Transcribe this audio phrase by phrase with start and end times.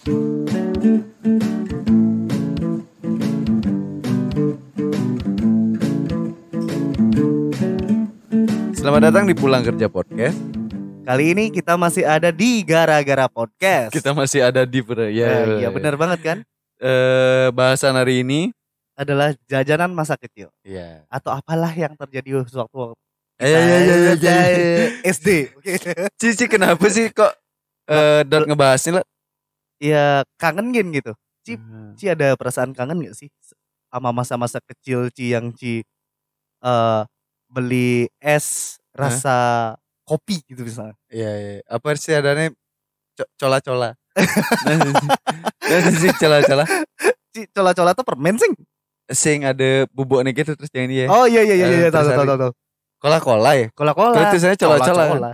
[0.00, 0.32] Selamat
[9.12, 10.40] datang di Pulang Kerja Podcast.
[11.04, 13.92] Kali ini kita masih ada di gara-gara podcast.
[13.92, 16.38] Kita masih ada di Ya, ya, iya benar banget kan?
[16.80, 18.56] Eh bahasan hari ini
[18.96, 21.04] Adalah jajanan masa kecil ya.
[21.12, 22.96] atau apalah yang terjadi sewaktu
[23.36, 25.12] Eh, ya, ya, ya, ya, ya, ya.
[25.12, 25.28] SD.
[25.60, 25.76] Oke.
[26.16, 27.36] Cici kenapa sih kok
[27.84, 29.04] eh dot ngebahas ini lah?
[29.80, 31.16] Ya kangen gen gitu.
[31.40, 31.96] Ci, Hmm.
[31.96, 33.32] Ci ada perasaan kangen gak sih
[33.88, 35.80] sama masa-masa kecil Ci yang Ci
[36.60, 37.00] eh
[37.48, 39.72] beli es rasa
[40.04, 40.94] kopi gitu misalnya.
[41.08, 41.52] Iya, iya.
[41.66, 42.52] Apa sih adanya
[43.16, 43.96] Co- cola-cola?
[45.70, 46.64] Nah, sih cola-cola.
[47.30, 48.52] Ci cola-cola tuh permen sing.
[49.08, 51.06] Sing ada bubuk nih gitu terus jangan dia.
[51.08, 52.52] Oh iya iya iya Eh, iya tahu terus tahu ada- tahu tahu.
[53.00, 53.66] Cola-cola ya.
[53.72, 54.12] Cola-cola.
[54.12, 55.30] Kalau tulisannya cola-cola.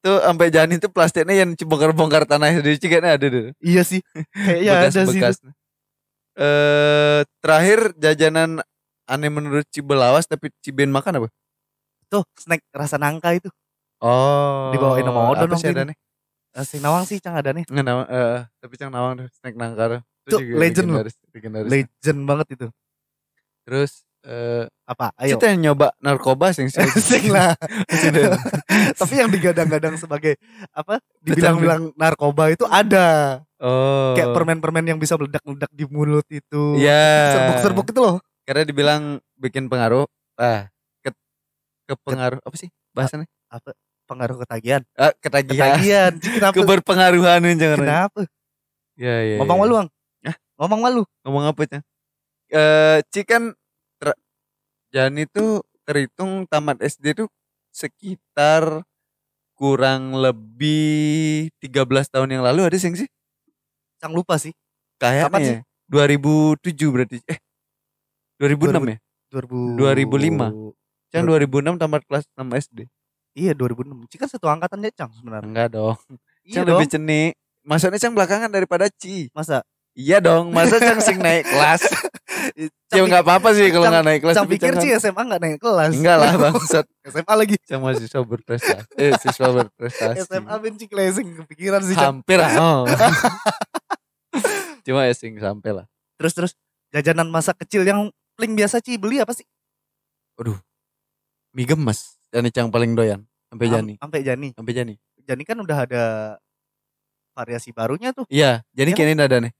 [0.00, 3.52] Tuh sampai jalan itu plastiknya yang bongkar-bongkar tanah di cikatnya ada tuh.
[3.60, 4.00] Iya sih.
[4.48, 5.00] Kayaknya ada sih.
[5.04, 5.36] bekas-bekas.
[6.40, 8.64] Eh terakhir jajanan
[9.04, 11.28] aneh menurut Cibelawas tapi Ciben makan apa?
[12.08, 13.52] Tuh snack rasa nangka itu.
[14.00, 14.72] Oh.
[14.72, 15.96] Dibawain sama Odon Apa sih ada nih?
[16.64, 17.68] Sing nawang sih cang ada nih.
[17.68, 20.00] Nggak nawang, eh, tapi cang nawang snack nangka tuh.
[20.26, 21.70] Itu juga legend legendaris, legendaris.
[21.70, 22.66] Legend banget itu.
[23.68, 25.14] Terus eh Apa?
[25.16, 25.38] Ayo.
[25.38, 27.54] kita yang nyoba narkoba sing sing Sing lah.
[29.00, 30.34] Tapi yang digadang-gadang sebagai
[30.74, 30.98] apa?
[31.22, 33.40] Dibilang-bilang narkoba itu ada.
[33.60, 34.16] Oh.
[34.18, 36.74] Kayak permen-permen yang bisa meledak-meledak di mulut itu.
[36.80, 37.32] Iya.
[37.32, 38.16] Serbuk-serbuk itu loh.
[38.42, 39.02] Karena dibilang
[39.38, 40.10] bikin pengaruh.
[40.40, 40.72] Ah,
[41.04, 41.14] ke,
[41.86, 43.28] ke pengaruh apa sih bahasanya?
[44.10, 44.82] Pengaruh ketagihan.
[44.98, 45.78] Ah, ketagihan.
[45.78, 46.12] Ketagihan.
[46.18, 46.54] Kenapa?
[46.58, 47.78] Keberpengaruhan jangan.
[47.78, 48.20] Kenapa?
[48.98, 49.36] Ya, ya.
[49.38, 49.62] Ngomong ya.
[49.62, 49.88] malu, Bang.
[50.26, 50.36] Hah?
[50.58, 51.02] Ngomong malu.
[51.22, 51.80] ngomong apa ya?
[52.50, 53.58] Eh, Ci kan ter-
[54.90, 57.24] Jan itu terhitung tamat SD itu
[57.70, 58.82] sekitar
[59.54, 63.06] kurang lebih 13 tahun yang lalu ada sing sih?
[64.02, 64.50] Cang lupa sih.
[64.98, 65.56] Kayaknya Kapan sih?
[65.56, 65.60] ya.
[65.90, 67.16] 2007 berarti.
[67.30, 67.38] Eh
[68.42, 68.98] 2006 ya?
[69.30, 70.74] 2000 2005.
[71.10, 72.78] Cang 2006 tamat kelas 6 SD.
[73.38, 74.10] Iya 2006.
[74.10, 75.46] Ci kan satu angkatan deh Cang sebenarnya.
[75.46, 75.98] Enggak dong.
[76.42, 76.78] Iya Cang dong.
[76.82, 77.32] lebih cenik.
[77.62, 79.30] Maksudnya Cang belakangan daripada Ci.
[79.36, 79.62] Masa?
[79.90, 81.82] Iya dong, masa Cang sing naik kelas.
[82.54, 84.34] ya Cang, enggak apa-apa sih kalau enggak naik kelas.
[84.38, 85.92] Cang tapi pikir Ci SMA gak naik kelas.
[85.98, 86.86] Enggak lah bangsat.
[87.10, 87.54] SMA lagi.
[87.66, 88.86] Cang mahasiswa berprestasi.
[88.94, 90.30] Eh, siswa berprestasi.
[90.30, 91.98] SMA benci klasing kepikiran sih.
[91.98, 92.86] Hampir oh.
[94.86, 95.86] Cuma ya sing sampai lah.
[96.16, 96.52] Terus terus
[96.94, 99.44] jajanan masa kecil yang paling biasa Ci beli apa sih?
[101.50, 102.14] Mie gemes.
[102.30, 103.26] Dan Cang paling doyan.
[103.50, 103.94] Sampai Am- Jani.
[103.98, 104.48] Sampai Jani.
[104.54, 104.94] Sampai Jani.
[105.26, 106.04] Jani kan udah ada
[107.34, 108.22] variasi barunya tuh.
[108.30, 108.96] Iya, Jani Iya.
[108.96, 109.52] kayaknya ada nih.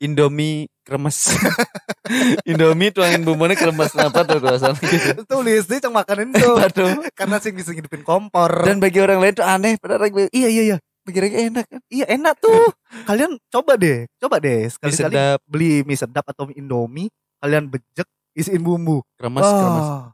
[0.00, 1.36] Indomie kremes.
[2.48, 5.20] Indomie tuangin bumbunya kremes apa tuh rasanya gitu.
[5.30, 6.56] Tulis deh cang makanin tuh.
[6.66, 7.04] Aduh.
[7.12, 8.64] Karena sih bisa ngidupin kompor.
[8.64, 10.76] Dan bagi orang lain tuh aneh, padahal iya iya iya.
[11.04, 11.80] bagi enak kan.
[11.92, 12.72] Iya enak tuh.
[13.04, 17.08] kalian coba deh, coba deh Mie sekali-kali sedap, beli mie sedap atau mie Indomie,
[17.44, 19.04] kalian bejek isiin bumbu.
[19.20, 19.88] kremes, kremes.
[19.88, 20.12] Wah,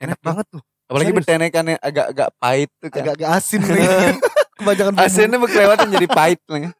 [0.00, 0.62] Enak enak banget tuh.
[0.86, 1.26] Apalagi Serius.
[1.26, 3.02] betenekannya agak-agak pahit tuh kan.
[3.02, 3.86] Agak-agak asin nih.
[4.58, 5.06] Kebanyakan bumbu.
[5.06, 6.72] Asinnya berkelewatan jadi pahit kan.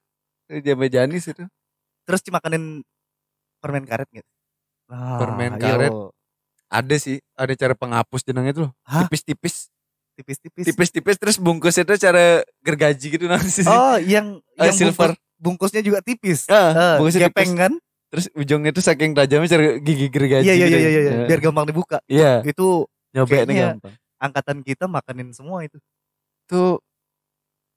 [0.51, 1.45] Jadi Janis itu.
[2.03, 2.83] Terus Ci makanin
[3.59, 4.27] permen karet gitu.
[4.89, 5.61] Nah, Permen ayo.
[5.61, 5.93] karet.
[6.67, 8.69] Ada sih, ada cara penghapus jenengnya tuh.
[8.87, 9.69] Tipis-tipis.
[10.15, 10.65] Tipis-tipis.
[10.67, 13.65] Tipis-tipis terus bungkusnya tuh cara gergaji gitu nanti sih.
[13.65, 15.15] Oh, yang Eh, yang silver.
[15.15, 16.47] bungkus- bungkusnya juga tipis.
[16.47, 17.59] Ah, Eh, bungkusnya gepeng tipis.
[17.59, 17.73] kan?
[18.11, 20.43] Terus ujungnya tuh saking tajamnya cara gigi gergaji.
[20.43, 20.77] Iya iya gitu.
[20.77, 21.13] iya iya iya.
[21.17, 21.27] Ya.
[21.27, 21.99] Biar gampang dibuka.
[22.07, 23.95] Iya, Itu nyobeknya kayaknya- gampang.
[24.19, 25.79] angkatan kita makanin semua itu.
[26.45, 26.83] Tuh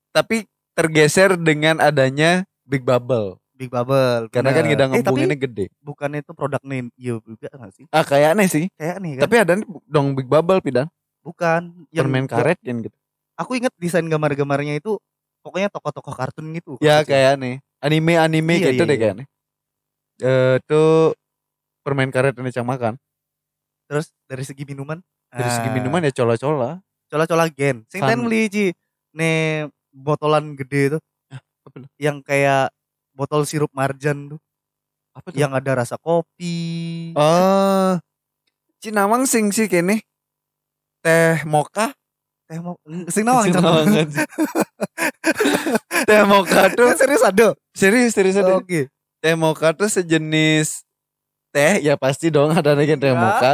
[0.09, 3.37] tapi tergeser dengan adanya Big Bubble.
[3.63, 4.27] Big Bubble.
[4.27, 4.69] Karena kan bener.
[4.75, 5.65] ngidang eh, tapi ngembunginnya gede.
[5.79, 7.85] bukannya itu produknya iya juga nggak sih?
[7.95, 8.65] Ah kayaknya sih.
[8.75, 9.21] Kayak nih kan.
[9.23, 10.91] Tapi ada nih dong Big Bubble pidang.
[11.23, 12.97] bukan Permen karet kan gitu.
[13.39, 14.99] Aku inget desain gambar-gambarnya itu
[15.39, 16.75] pokoknya tokoh-tokoh kartun gitu.
[16.83, 17.63] Ya kayak nih.
[17.79, 19.01] Anime-anime Iya, gitu iya, deh iya.
[19.01, 19.25] kayaknya.
[20.19, 21.15] Eh tuh
[21.83, 22.93] permen karet yang Cang makan.
[23.87, 24.99] Terus dari segi minuman
[25.33, 26.71] Dari segi ah, minuman ya cola-cola.
[27.09, 27.83] cola-cola gen.
[27.89, 28.65] Sing ten beli Ci.
[29.15, 31.01] Ne botolan gede tuh.
[31.63, 31.87] apa lu?
[31.97, 32.67] Yang kayak
[33.13, 34.39] botol sirup marjan tuh.
[35.13, 35.37] Apa tuh?
[35.37, 37.13] Yang ada rasa kopi.
[37.13, 37.97] Oh.
[38.81, 40.01] Cinawang sing sih kene.
[41.05, 41.93] Teh moka.
[42.49, 42.75] Teh mau
[43.13, 43.47] sing nawang.
[46.07, 47.53] Teh moka tuh serius ada.
[47.77, 48.57] serius serius ada.
[48.59, 48.89] Oke.
[49.23, 50.83] Teh moka tuh sejenis
[51.53, 53.15] teh ya pasti dong ada lagi teh Ya.
[53.15, 53.53] moka.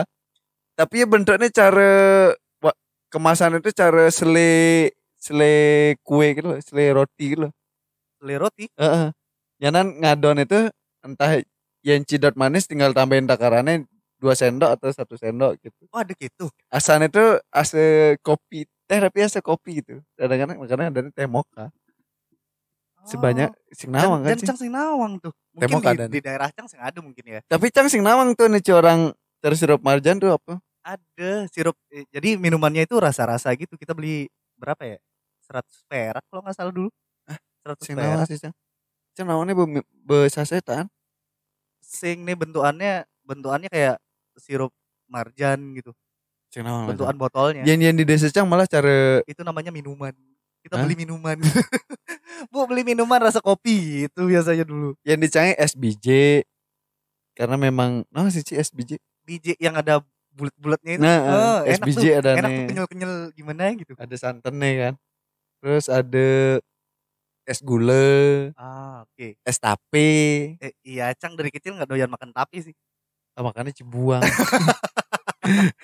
[0.79, 1.91] Tapi ya bentuknya cara
[3.12, 5.51] kemasan itu cara sele sele
[6.05, 7.53] kue gitu loh, sele roti gitu loh.
[8.21, 8.65] Sele roti.
[8.79, 9.09] Heeh.
[9.59, 10.59] Nyanan ngadon itu
[11.03, 11.44] entah
[11.83, 13.88] yang cidot manis tinggal tambahin takarannya
[14.19, 15.88] dua sendok atau satu sendok gitu.
[15.91, 16.51] Oh ada gitu.
[16.71, 20.03] Asalnya itu ase kopi teh tapi ase kopi gitu.
[20.19, 21.71] Kadang-kadang makanya ada teh moka.
[23.07, 24.47] sebanyak sing Oh, nawang dan, kan dan sih.
[24.51, 25.33] Cang sing nawang tuh.
[25.56, 27.39] Mungkin di, di daerah Cang sing ada mungkin ya.
[27.47, 29.09] Tapi cang sing nawang tuh nih orang
[29.39, 30.59] terus sirup marjan tuh apa?
[30.83, 31.73] Ada sirup.
[31.89, 33.79] eh, Jadi minumannya itu rasa-rasa gitu.
[33.79, 34.27] Kita beli
[34.59, 34.97] berapa ya?
[35.41, 36.89] 100 perak kalau nggak salah dulu.
[37.65, 38.27] 100 Sing nawang perak.
[38.29, 38.53] sih cang.
[39.17, 40.88] Cang nawangnya be, be sasetan.
[41.81, 43.97] Sing nih bentukannya bentukannya kayak
[44.38, 44.73] sirup
[45.09, 45.91] marjan gitu.
[46.57, 46.89] Nawang.
[46.94, 47.61] Bentukan botolnya.
[47.61, 50.13] Yang yang di desa cang malah cara Itu namanya minuman.
[50.65, 50.83] Kita Hah?
[50.83, 51.38] beli minuman.
[52.51, 54.95] Bu beli minuman rasa kopi itu biasanya dulu.
[55.03, 56.41] yang dicangin SBJ
[57.35, 59.00] karena memang nah sih SBJ.
[59.23, 60.01] DJ yang ada
[60.33, 61.03] bulat-bulatnya itu.
[61.03, 62.19] Nah, eh, enak SBJ tuh.
[62.19, 62.57] ada Enak nih.
[62.57, 63.94] tuh kenyal-kenyal gimana gitu.
[64.00, 64.94] Ada santannya kan.
[65.59, 66.27] Terus ada
[67.50, 69.42] es gula, Ah, oke.
[69.42, 70.10] es tape,
[70.56, 72.75] Eh, iya, Cang dari kecil nggak doyan makan tapi sih.
[73.34, 74.22] ah, makannya cibuang.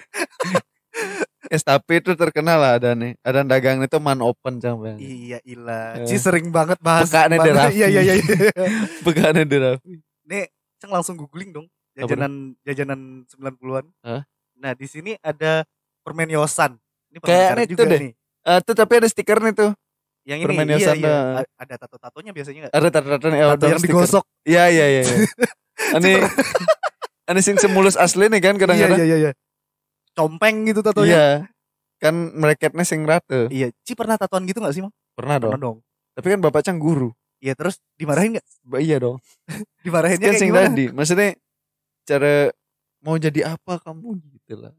[1.48, 3.18] es tape itu terkenal lah ada nih.
[3.20, 4.98] Ada dagang itu man open cang bang.
[4.98, 6.02] Iya, ilah.
[6.02, 6.06] Eh.
[6.06, 7.08] Ci sering banget bahas.
[7.08, 7.76] Pekaknya bahas- Derafi.
[7.76, 8.16] Iya, iya, iya.
[9.02, 9.94] Begaannya di Raffi.
[10.24, 10.46] Nih,
[10.76, 11.66] Cang langsung googling dong.
[11.96, 13.86] Apa Jajanan jajanan 90-an.
[14.02, 14.22] Hah?
[14.56, 15.64] Nah, di sini ada
[16.02, 16.76] permen yosan.
[17.08, 18.00] Ini permen Kayaknya itu juga deh.
[18.02, 18.12] nih.
[18.46, 19.72] Eh, tuh tapi ada stikernya tuh.
[20.26, 21.06] Yang permen ini iya, yosan iya.
[21.06, 21.22] dah.
[21.38, 22.74] A- Ada tato-tatonya biasanya nggak?
[22.74, 23.40] Ada tato-tato nih.
[23.46, 24.24] Tato yang digosok.
[24.44, 25.02] Iya iya iya.
[25.04, 25.16] iya.
[25.98, 26.12] Ini
[27.30, 28.98] ini sing semulus asli nih kan Iya, kadang-kadang.
[28.98, 29.32] iya, iya, iya.
[30.12, 31.12] Compeng gitu tatonya.
[31.12, 31.28] Iya.
[32.00, 33.48] Kan mereketnya sing rata.
[33.50, 34.94] Iya, Ci pernah tatoan gitu gak sih, Mang?
[35.14, 35.52] Pernah dong.
[35.52, 35.78] Pernah dong.
[36.14, 37.12] Tapi kan bapak cang guru.
[37.38, 38.46] Iya, terus dimarahin gak?
[38.72, 39.18] Ba- Iya dong.
[39.84, 40.68] Dimarahinnya Kan kayak sing gimana?
[40.70, 40.86] tadi.
[40.90, 41.30] Maksudnya
[42.04, 42.34] cara
[43.00, 44.74] mau jadi apa kamu gitu lah.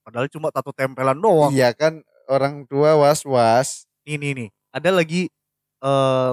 [0.00, 1.50] Padahal cuma tato tempelan doang.
[1.50, 3.84] Iya kan orang tua was-was.
[4.02, 5.30] Ini nih, ada lagi
[5.80, 6.32] eh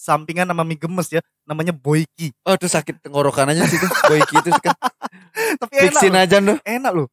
[0.00, 2.32] sampingan nama mie gemes ya, namanya Boyki.
[2.48, 3.90] Oh tuh sakit tenggorokan aja sih tuh.
[4.08, 4.72] Boyki itu kan.
[5.60, 6.20] Tapi enak loh.
[6.24, 6.58] aja tuh.
[6.64, 7.06] Enak loh.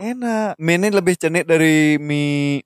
[0.00, 0.50] Enak.
[0.56, 2.64] Mie ini lebih cenik dari mie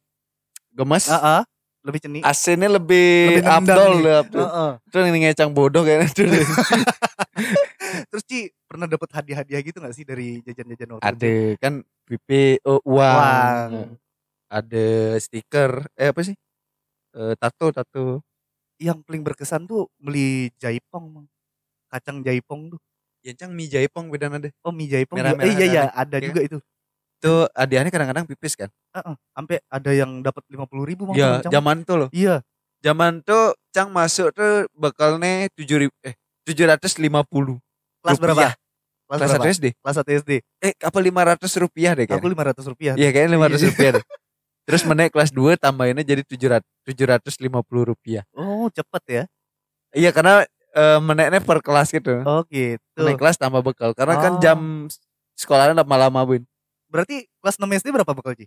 [0.71, 1.11] gemes.
[1.11, 1.43] Ah, ah.
[1.85, 2.23] lebih cenik.
[2.25, 4.03] Asinnya lebih, Lebih abdol nih.
[4.07, 4.17] lah.
[4.25, 4.41] Abdol.
[4.41, 4.71] Heeh.
[4.89, 6.09] Itu yang ngecang bodoh kayaknya.
[8.11, 11.11] Terus Ci pernah dapat hadiah-hadiah gitu gak sih dari jajan-jajan waktu itu?
[11.13, 11.75] ada kan
[12.09, 12.29] PP
[12.65, 13.19] oh, uang.
[13.19, 13.71] Uang.
[14.49, 14.87] Ada
[15.19, 15.91] stiker.
[15.99, 16.39] Eh apa sih?
[17.15, 18.05] Eh, tato tato.
[18.77, 21.27] Yang paling berkesan tuh beli jaipong, Mang.
[21.87, 22.81] Kacang jaipong tuh.
[23.23, 24.51] Yang cang mie jaipong beda ada.
[24.61, 25.17] Oh, mie jaipong.
[25.17, 25.33] juga.
[25.33, 25.95] Merah-merah Eh, iya iya, ada.
[25.97, 26.59] ada Iya juga itu.
[27.17, 28.69] Itu hadiahnya kadang-kadang pipis kan.
[28.93, 29.15] Heeh.
[29.33, 31.53] Sampai ada yang dapat 50 ribu Mang, Iya, Cang.
[31.55, 32.09] zaman tuh loh.
[32.11, 32.43] Iya.
[32.83, 36.13] Zaman tuh cang masuk tuh bekalnya tujuh ribu eh
[36.45, 37.57] tujuh ratus lima puluh
[38.05, 38.53] Kelas berapa?
[39.09, 39.49] Kelas, kelas satu?
[39.49, 40.33] SD Kelas 1 SD.
[40.61, 42.95] eh apa lima ratus rupiah deh Aku kayaknya 500 rupiah.
[42.95, 43.71] iya kayaknya lima ratus Iya.
[43.73, 44.05] rupiah deh
[44.65, 49.03] terus menaik kelas 2 tambahinnya jadi tujuh ratus tujuh ratus lima puluh rupiah Oh, cepet
[49.07, 49.23] ya.
[49.93, 50.45] iya karena
[50.75, 53.01] eh, menaiknya per kelas gitu Oh, gitu.
[53.01, 54.41] naik kelas tambah bekal karena kan Oh.
[54.41, 54.59] jam
[55.37, 56.43] sekolahnya lama-lama bun
[56.89, 58.39] Berarti kelas 6 SD berapa bekal,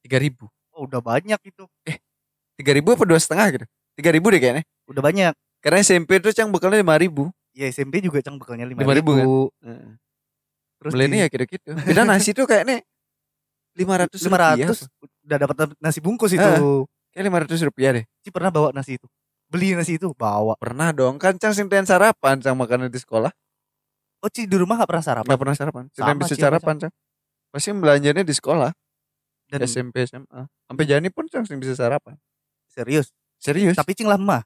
[0.00, 1.64] tiga ribu Oh, udah banyak itu.
[2.54, 5.32] tiga ribu apa dua setengah gitu tiga ribu deh kayaknya Udah banyak.
[5.62, 9.12] karena SMP tuh cang bekalnya lima ribu Ya SMP juga cang bekalnya 5 5.000 ribu.
[9.14, 9.26] kan?
[10.82, 12.82] Terus belinya ya gitu-gitu beda nasi tuh kayaknya
[13.80, 14.78] lima ratus lima ratus
[15.24, 16.44] udah dapat nasi bungkus itu.
[16.44, 16.82] Eh.
[17.14, 19.06] kayak lima ratus rupiah deh Ci pernah bawa nasi itu.
[19.46, 20.58] Beli nasi itu bawa.
[20.58, 23.30] Pernah dong, kan Cang sinten sarapan Cang makanan di sekolah.
[24.24, 25.30] Oh, Ci di rumah gak pernah sarapan.
[25.30, 25.84] Gak pernah sarapan.
[25.94, 26.92] Sinten bisa sarapan Cang.
[27.54, 28.72] Pasti belanjanya di sekolah,
[29.46, 30.48] Dan SMP, SMA.
[30.66, 32.18] Sampai jani pun Cang sing bisa sarapan.
[32.66, 33.14] serius.
[33.38, 33.78] Serius?
[33.78, 34.42] Tapi Cing lama.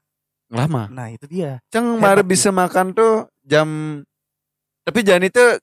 [0.53, 0.85] lama.
[0.93, 1.57] Nah, itu dia.
[1.73, 2.21] Cang nih.
[2.21, 4.01] bisa makan tuh jam
[4.89, 5.61] tapi jani tuh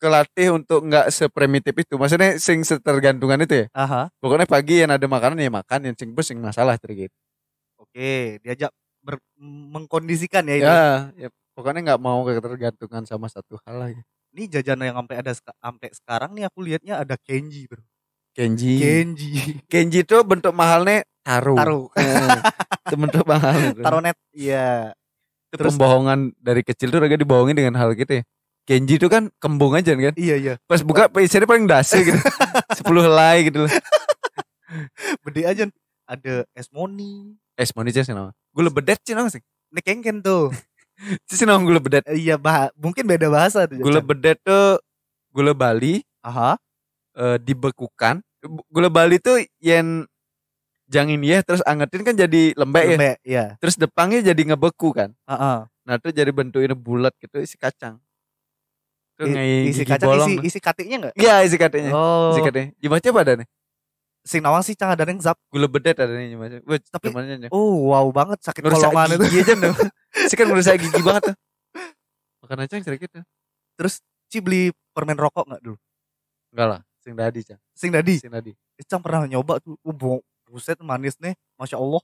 [0.00, 1.94] kelatih untuk nggak seprimitif itu.
[2.00, 3.66] Maksudnya sing setergantungan itu ya.
[3.76, 4.08] Aha.
[4.18, 7.16] Pokoknya pagi yang ada makanan ya makan, yang sing bus sing masalah terus gitu.
[7.76, 8.72] Oke, diajak
[9.04, 10.64] ber- mengkondisikan ya itu.
[10.66, 14.00] Ya, ya pokoknya nggak mau ketergantungan sama satu hal lagi.
[14.30, 17.82] Ini jajanan yang sampai ada sampai sekarang nih aku lihatnya ada Kenji, Bro.
[18.30, 18.78] Kenji.
[18.78, 19.30] Kenji.
[19.66, 21.58] Kenji tuh bentuk mahalnya taruh.
[21.58, 21.84] Taruh.
[22.86, 23.74] Itu bentuk mahal.
[23.74, 23.82] itu.
[23.82, 24.14] Taruh net.
[24.30, 24.94] Iya.
[25.50, 28.24] Itu Terus- pembohongan dari kecil tuh agak dibohongin dengan hal gitu ya.
[28.70, 30.14] Kenji itu kan kembung aja kan.
[30.14, 30.54] Iya, iya.
[30.70, 32.14] Pas buka isinya paling dasi gitu.
[32.78, 33.70] 10 helai gitu loh.
[35.26, 35.66] Bede aja.
[36.06, 37.34] Ada Esmoni.
[37.58, 38.30] Es mau sih nama.
[38.54, 39.42] Gula bedet sih nama sih.
[39.74, 40.54] Nekengken tuh.
[41.32, 42.04] Sih nama gula bedet.
[42.12, 43.80] Iya, bah mungkin beda bahasa tuh.
[43.80, 44.78] Gula bedet tuh
[45.32, 46.60] gula Bali Aha.
[47.16, 48.20] eh, dibekukan.
[48.68, 50.04] Gula Bali tuh yang
[50.86, 52.90] jangin ya terus angetin kan jadi lembek ya.
[52.94, 53.44] Lembek, iya.
[53.58, 55.10] Terus depannya jadi ngebeku kan.
[55.24, 55.58] Heeh.
[55.66, 57.96] Nah itu jadi bentuknya bulat gitu isi kacang.
[59.70, 60.28] Isi kacang bolong.
[60.40, 61.14] isi isi katiknya enggak?
[61.18, 61.90] Iya isi katanya.
[61.92, 62.32] Oh.
[62.32, 62.68] Isi katanya.
[62.80, 63.48] Gimana coba ada nih?
[64.20, 65.36] Sing nawang sih cang ada yang zap.
[65.48, 66.60] Gula bedet ada nih gimana?
[66.64, 67.50] Wah, Tapi- nih.
[67.52, 69.24] Oh, wow banget sakit kolongan itu.
[69.28, 69.76] gigi aja dong.
[70.28, 71.36] Si kan ngerusak gigi banget tuh.
[72.44, 73.18] Makan aja yang gitu.
[73.76, 73.94] Terus
[74.30, 75.76] Ci beli permen rokok enggak dulu?
[76.54, 76.80] Enggak lah.
[77.02, 77.60] Sing dadi, Cang.
[77.74, 78.14] Sing tadi.
[78.22, 78.52] Sing dadi.
[78.86, 79.74] Cang pernah nyoba tuh.
[79.82, 81.34] Bo- buset manis nih.
[81.58, 81.98] Masya Allah.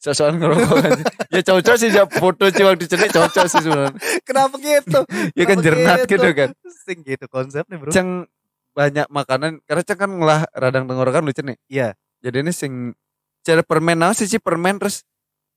[0.00, 0.92] Sosokan ngerokok kan.
[1.36, 4.00] ya cocok sih ya foto sih waktu celik cocok sih sebenarnya.
[4.24, 5.00] Kenapa gitu?
[5.38, 6.48] Ya kan jernat gitu kan.
[6.88, 7.92] Sing gitu konsepnya, Bro.
[7.92, 8.24] Ceng
[8.72, 11.60] banyak makanan karena ceng kan ngolah radang tenggorokan lucu nih.
[11.68, 11.88] Iya.
[12.24, 12.96] Jadi ini sing
[13.44, 15.04] cara permen naon sih sih permen terus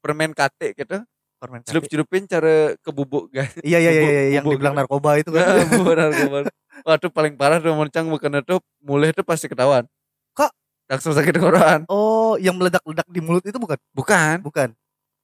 [0.03, 0.99] permen kate gitu.
[1.39, 1.63] Permen.
[1.63, 3.47] Celup-celupin cara kebubuk kan.
[3.63, 4.81] Iya iya iya bubuk- iya, yang bubuk dibilang gitu.
[4.83, 5.43] narkoba itu kan.
[5.47, 6.43] Nah, benar.
[6.83, 9.87] Waduh paling parah tuh moncang bukan itu mulai itu pasti ketahuan.
[10.35, 10.51] Kok?
[10.93, 11.79] Langsung sakit tenggorokan.
[11.89, 13.81] Oh, yang meledak-ledak di mulut itu bukan?
[13.97, 14.45] Bukan.
[14.45, 14.69] Bukan.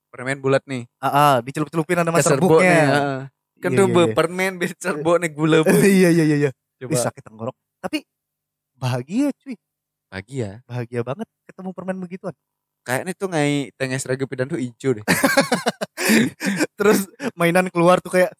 [0.09, 0.89] Permen bulat nih.
[0.97, 2.65] Ah, ah, dicelup-celupin ada mas Keserbuk nih.
[2.65, 2.81] serbuknya.
[2.89, 3.19] heeh.
[3.59, 4.15] Kan Iya, tuh iya, iya.
[4.17, 5.57] permen bisa serbuk nih gula.
[5.85, 6.51] Iya iya iya iya.
[6.51, 7.53] Ih, Coba sakit tenggorok.
[7.77, 8.01] Tapi
[8.73, 9.53] bahagia cuy.
[10.25, 10.65] ya.
[10.65, 12.33] Bahagia banget ketemu permen begituan.
[12.81, 15.05] Kayaknya tuh ngai tenges ragu pidan tuh hijau deh.
[16.79, 17.05] Terus
[17.38, 18.33] mainan keluar tuh kayak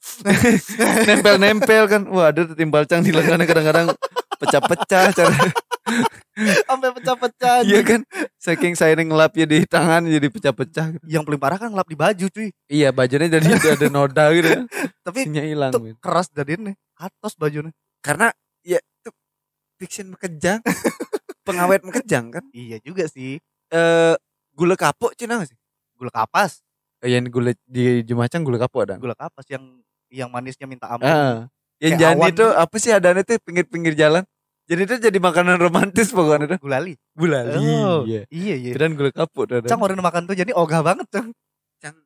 [1.08, 2.02] Nempel-nempel kan.
[2.10, 3.94] Wah ada tuh timbal cang di lengannya kadang-kadang
[4.42, 5.14] pecah-pecah.
[5.14, 5.36] Cara.
[6.68, 7.58] Sampai pecah-pecah.
[7.68, 8.02] Iya kan.
[8.40, 10.86] Saking saya ngelapnya di tangan jadi pecah-pecah.
[10.96, 11.04] gitu.
[11.06, 12.50] Yang paling parah kan ngelap di baju cuy.
[12.72, 14.50] Iya bajunya jadi ada noda gitu.
[15.04, 15.72] Tapi hilang.
[15.76, 15.96] Win.
[16.00, 16.76] keras dadin nih.
[16.96, 17.72] Atos bajunya.
[18.00, 18.32] Karena
[18.64, 19.10] ya itu
[19.80, 20.64] fiction mekejang.
[21.48, 22.44] Pengawet mekejang kan.
[22.56, 23.40] Iya juga sih.
[23.72, 24.16] Eh
[24.54, 25.58] gula kapuk Cina gak sih?
[26.00, 26.64] Gula kapas.
[27.00, 28.96] Eh, yang gula di Jumacang gula kapuk ada.
[29.00, 29.64] Gula kapas yang
[30.10, 31.08] yang manisnya minta ampun.
[31.08, 31.48] Ah.
[31.80, 34.28] Yang jadi itu apa sih adanya tuh pinggir-pinggir jalan.
[34.70, 36.60] Jadi itu jadi makanan romantis pokoknya tuh.
[36.62, 36.94] Gulali.
[37.18, 37.58] Gulali.
[37.58, 38.30] Oh, Iya.
[38.30, 38.74] iya iya.
[38.78, 39.68] Dan gula kapuk tuh ada.
[39.68, 41.34] Cang orang makan tuh jadi ogah banget cang.
[41.82, 41.98] Cang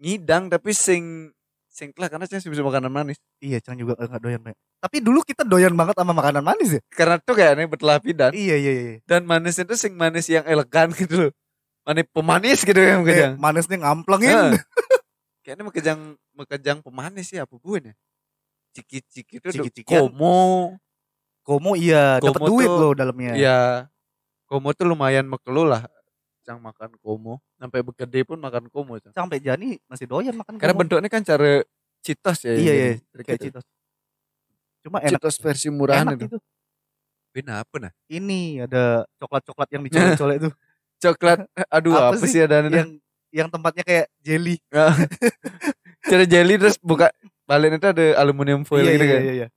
[0.00, 1.28] ngidang tapi sing
[1.68, 3.20] sing lah karena saya bisa makanan manis.
[3.38, 4.56] Iya cang juga enggak doyan banget.
[4.80, 6.80] Tapi dulu kita doyan banget sama makanan manis ya.
[6.88, 8.94] Karena tuh kayaknya berlapidan Iya iya iya.
[9.04, 11.32] dan manis itu sing manis yang elegan gitu loh.
[11.84, 13.34] Manis pemanis gitu yang Kayak mekejang.
[13.36, 14.32] manisnya ngamplengin.
[14.32, 14.52] Ah.
[15.44, 16.00] Kayaknya mekejang
[16.32, 17.92] mekejang pemanis ya apa buahnya?
[18.72, 20.08] Ciki-ciki itu Ciki-cikian.
[20.08, 20.76] komo.
[21.48, 23.32] Komo iya dapat duit tuh- loh dalamnya.
[23.32, 23.58] Iya.
[24.44, 25.88] Komo tuh lumayan mekelu lah.
[26.44, 27.40] Cang makan komo.
[27.56, 29.00] Sampai begede pun makan komo.
[29.00, 29.16] Cang.
[29.16, 30.80] Sampai Jani masih doyan makan Karena komo.
[30.84, 31.64] bentuknya kan cara
[32.04, 32.52] citos ya.
[32.52, 32.88] Iya, iya,
[33.24, 33.44] kayak gitu.
[33.48, 33.64] Citos.
[34.84, 36.26] Cuma enak Citos versi murahan enak itu.
[36.36, 36.38] itu.
[37.32, 37.92] Bina apa nah?
[38.08, 40.50] Ini ada coklat-coklat yang dicolek-colek itu.
[41.04, 42.98] Coklat, aduh Apa apa, sih sih ada yang
[43.30, 44.58] yang tempatnya kayak jelly.
[46.10, 47.08] cara jelly terus buka
[47.46, 49.22] balik itu ada aluminium foil iya, gitu iya, kan.
[49.22, 49.48] iya, iya.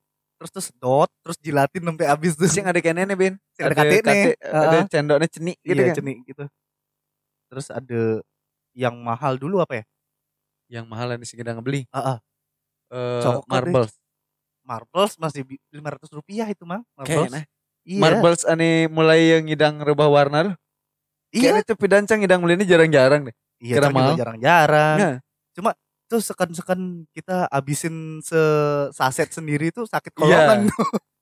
[0.41, 2.49] Terus terus dot, terus jilatin sampai habis tuh.
[2.49, 3.37] Terus yang ada kenennya Ben.
[3.61, 4.13] Yang ada katenya.
[4.41, 4.83] ada Heeh.
[4.89, 5.97] cendoknya cenik gitu iya, kan.
[6.01, 6.43] cenik gitu.
[7.53, 8.01] Terus ada
[8.73, 9.83] yang mahal dulu apa ya?
[10.81, 11.85] Yang mahal yang segede ngebeli.
[11.85, 12.17] Eh,
[13.21, 13.49] Coklat deh.
[13.53, 13.93] marbles.
[14.65, 16.81] Marbles masih lima ratus rupiah itu mang.
[16.97, 17.29] Marbles.
[17.29, 17.41] Kayaknya.
[17.85, 18.01] Iya.
[18.01, 20.55] Marbles ane mulai yang ngidang rubah warna tuh.
[21.37, 21.53] Iya.
[21.53, 23.35] Kayaknya tuh pidancang ngidang beli ini jarang-jarang deh.
[23.61, 24.17] Iya, kira mahal.
[24.17, 24.97] jarang-jarang.
[24.97, 25.15] Nah,
[26.11, 26.79] Tuh sekan-sekan
[27.15, 30.19] kita abisin sesaset sendiri tuh sakit Iya.
[30.19, 30.59] kolongan.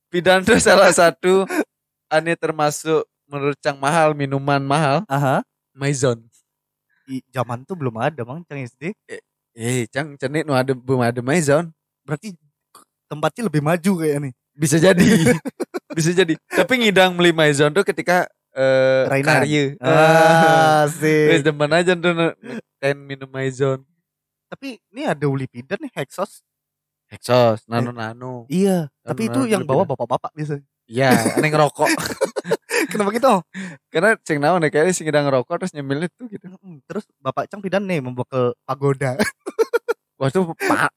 [0.10, 1.46] pidan tuh salah satu
[2.10, 5.46] ane termasuk menurut Cang mahal minuman mahal Aha.
[5.72, 6.18] Maison.
[7.06, 8.98] I, zaman tuh belum ada mang Cang SD.
[9.54, 11.70] Eh, Cang cenik nu ada belum ada Maison.
[12.02, 12.34] Berarti
[13.06, 14.34] tempatnya lebih maju kayak nih.
[14.52, 15.06] Bisa jadi.
[15.98, 16.34] Bisa jadi.
[16.50, 18.26] Tapi ngidang beli Maison tuh ketika
[18.58, 19.46] eh Rainan.
[19.46, 19.78] karya.
[19.78, 21.46] Ah, Wes sih.
[21.46, 22.34] demen aja tuh
[22.82, 23.86] ten minum Maison.
[24.50, 26.42] Tapi ini ada Ulipidan nih Hexos.
[27.10, 28.50] Hexos, nano-nano.
[28.50, 28.90] Iya.
[29.06, 30.66] Tapi itu Nano yang bawa bapak-bapak biasanya.
[30.90, 31.86] Iya, aneh ngerokok.
[32.90, 33.34] Kenapa gitu?
[33.94, 36.50] Karena cing naon ya kayaknya ngidang ngerokok terus nyemilnya tuh gitu.
[36.90, 39.14] Terus bapak Cang Pidan nih membawa pagoda.
[40.20, 40.90] Wah itu pa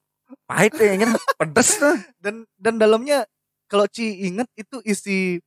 [0.48, 1.96] pahit ya, ingin pedes tuh.
[2.18, 3.28] dan dan dalamnya
[3.68, 5.38] kalau Ci inget itu isi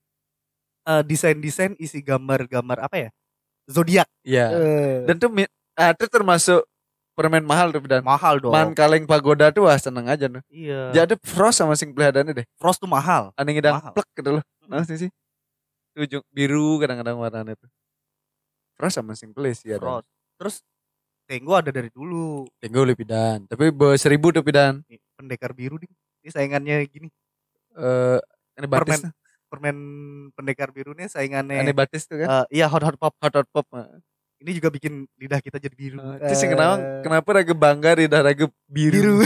[0.85, 3.09] eh, desain-desain isi gambar-gambar apa ya?
[3.65, 4.09] Zodiak.
[4.21, 4.45] Iya.
[4.53, 5.29] Eh, Dan tuh
[5.77, 6.61] ah, itu termasuk
[7.15, 8.51] permen mahal tuh dan mahal dong.
[8.51, 10.43] man kaleng pagoda tuh wah seneng aja tuh.
[10.51, 10.91] Iya.
[10.91, 12.45] Jadi frost sama sing peliharaan deh.
[12.59, 13.31] Frost tuh mahal.
[13.39, 14.43] Aneh ngidang plek gitu loh.
[14.67, 15.09] Nah sih sih.
[15.95, 17.71] Ujung biru kadang-kadang warnanya tuh.
[18.75, 19.79] Frost sama sing pelis ya.
[19.79, 20.03] Frost.
[20.35, 20.55] Terus
[21.25, 22.45] Tenggo ada dari dulu.
[22.61, 23.49] Tenggo lebih pidan.
[23.49, 24.85] Tapi seribu tuh pidan.
[24.85, 25.89] Nih, pendekar biru nih.
[26.21, 27.09] Ini saingannya gini.
[27.73, 28.19] Eh,
[28.61, 29.01] aneh batis.
[29.01, 29.01] Permen.
[29.49, 29.77] Permen
[30.37, 31.65] pendekar biru nih saingannya.
[31.65, 32.45] Aneh batis tuh kan.
[32.45, 33.17] eh, iya hot hot pop.
[33.17, 33.65] Hot hot pop.
[34.45, 35.97] Ini juga bikin lidah kita jadi biru.
[36.21, 39.25] Terus sing Eh, kenapa kenapa raga bangga di raga biru.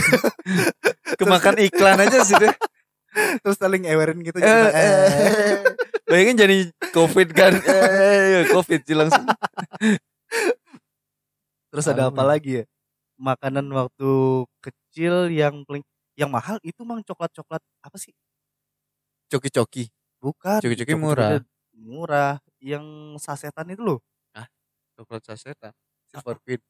[1.20, 2.48] Kemakan iklan aja sih deh.
[3.44, 4.40] Terus saling ewerin gitu.
[4.40, 5.60] Jadi, eh.
[6.08, 6.56] Bayangin jadi
[6.96, 7.52] covid kan.
[8.56, 9.28] Covid sih langsung.
[11.68, 12.64] Terus ada apa lagi ya?
[13.20, 14.10] Makanan waktu
[14.64, 15.84] kecil yang paling
[16.16, 18.16] yang mahal itu mang coklat-coklat apa sih?
[19.28, 19.92] Coki-coki.
[20.16, 20.64] Bukan.
[20.64, 21.44] Coki-coki coklat-coklatnya
[21.76, 22.34] Murah.
[22.60, 22.84] Yang
[23.20, 24.00] sasetan itu loh.
[25.00, 25.72] Coklat sasetan.
[26.12, 26.60] Super fit.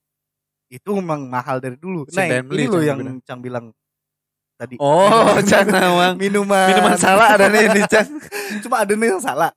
[0.71, 2.07] Itu memang mahal dari dulu.
[2.07, 3.17] Si Nah, ini loh Cang yang bilang.
[3.27, 3.65] Cang bilang
[4.55, 4.79] tadi.
[4.79, 6.15] Oh, Cang Nawang.
[6.15, 6.71] Minuman.
[6.71, 8.07] Minuman salah ada nih ini Cang.
[8.63, 9.51] Cuma ada nih yang salah.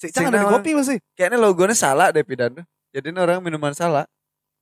[0.00, 0.96] Si Cang ada di kopi masih.
[1.12, 2.64] Kayaknya logonya salah deh pidan tuh.
[2.90, 4.08] Jadi ini orang minuman salah.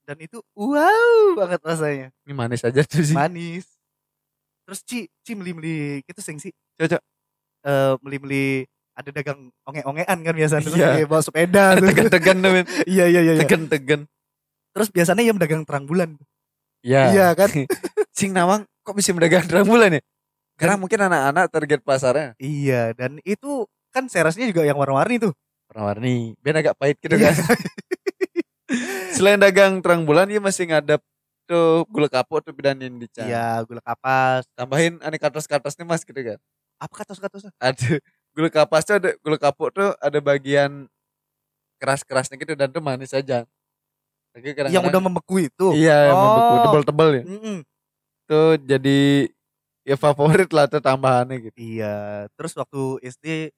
[0.05, 3.17] dan itu wow banget rasanya Ini manis aja tuh sih.
[3.17, 3.65] manis
[4.69, 7.01] terus Ci Ci beli-beli gitu sing sih Cocok.
[7.65, 10.89] eh beli-beli ada dagang onge-ongean kan biasanya terus Iya.
[10.99, 12.65] kayak bawa sepeda men.
[12.91, 13.43] iya iya iya iya.
[13.43, 14.07] Tegan-tegan.
[14.75, 16.15] terus biasanya yang dagang terang bulan
[16.85, 17.11] Ya.
[17.11, 17.49] iya kan
[18.19, 20.03] Sing Nawang kok bisa mendagang terang bulan ya?
[20.55, 25.33] Karena mungkin anak-anak target pasarnya iya dan itu kan serasnya juga yang warna-warni tuh
[25.71, 26.39] warna-warni.
[26.39, 27.35] Biar agak pahit gitu Iya.
[27.35, 27.35] kan.
[29.15, 30.99] Selain dagang terang bulan, dia masih ngadap
[31.45, 36.17] tuh gula kapuk tuh bidanin di iya gula kapas Tambahin aneh katas-katas nih mas gitu
[36.17, 36.41] kan.
[36.81, 38.01] apa katos-katosnya Ada
[38.35, 40.91] gula kapas tuh ada gula kapuk tuh ada bagian
[41.79, 43.47] keras-kerasnya gitu dan tuh manis aja.
[44.35, 46.63] Tapi yang udah membeku itu Iya, yang membeku Oh.
[46.67, 47.23] tebel-tebel ya.
[47.25, 47.57] Mm-mm.
[48.27, 49.31] Tuh jadi
[49.85, 51.57] ya favorit lah tuh tambahannya gitu.
[51.61, 53.53] iya terus waktu SD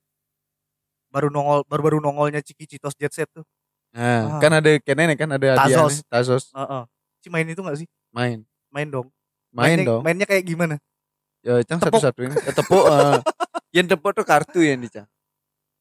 [1.09, 3.47] baru nongol baru-baru nongolnya Ciki Citos Jet Set tuh
[3.95, 4.41] Nah, Ah.
[4.43, 6.03] kan ada kene kan ada Tazos.
[6.03, 6.83] nih, Tazos Heeh.
[7.23, 8.43] Ci main itu gak sih main.
[8.69, 9.09] main dong
[9.49, 10.03] Main Mainnya- dong.
[10.03, 10.77] mainnya kayak gimana
[11.41, 12.35] Ya, Cang satu-satunya.
[12.43, 12.83] Eh, tepuk.
[12.83, 13.23] eh.
[13.77, 15.05] yang tepuk tuh kartu yang di Cang.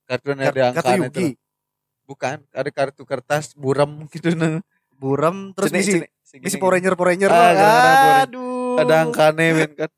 [0.03, 1.33] Kartu yang ada angkanya itu.
[2.05, 4.61] Bukan, ada kartu kertas buram gitu nah.
[4.93, 6.05] buram terus misi
[6.39, 6.55] misi.
[6.55, 7.71] Power Ranger Power Ranger Ah, Ranger.
[8.29, 9.89] aduh Ada angkanya men kan.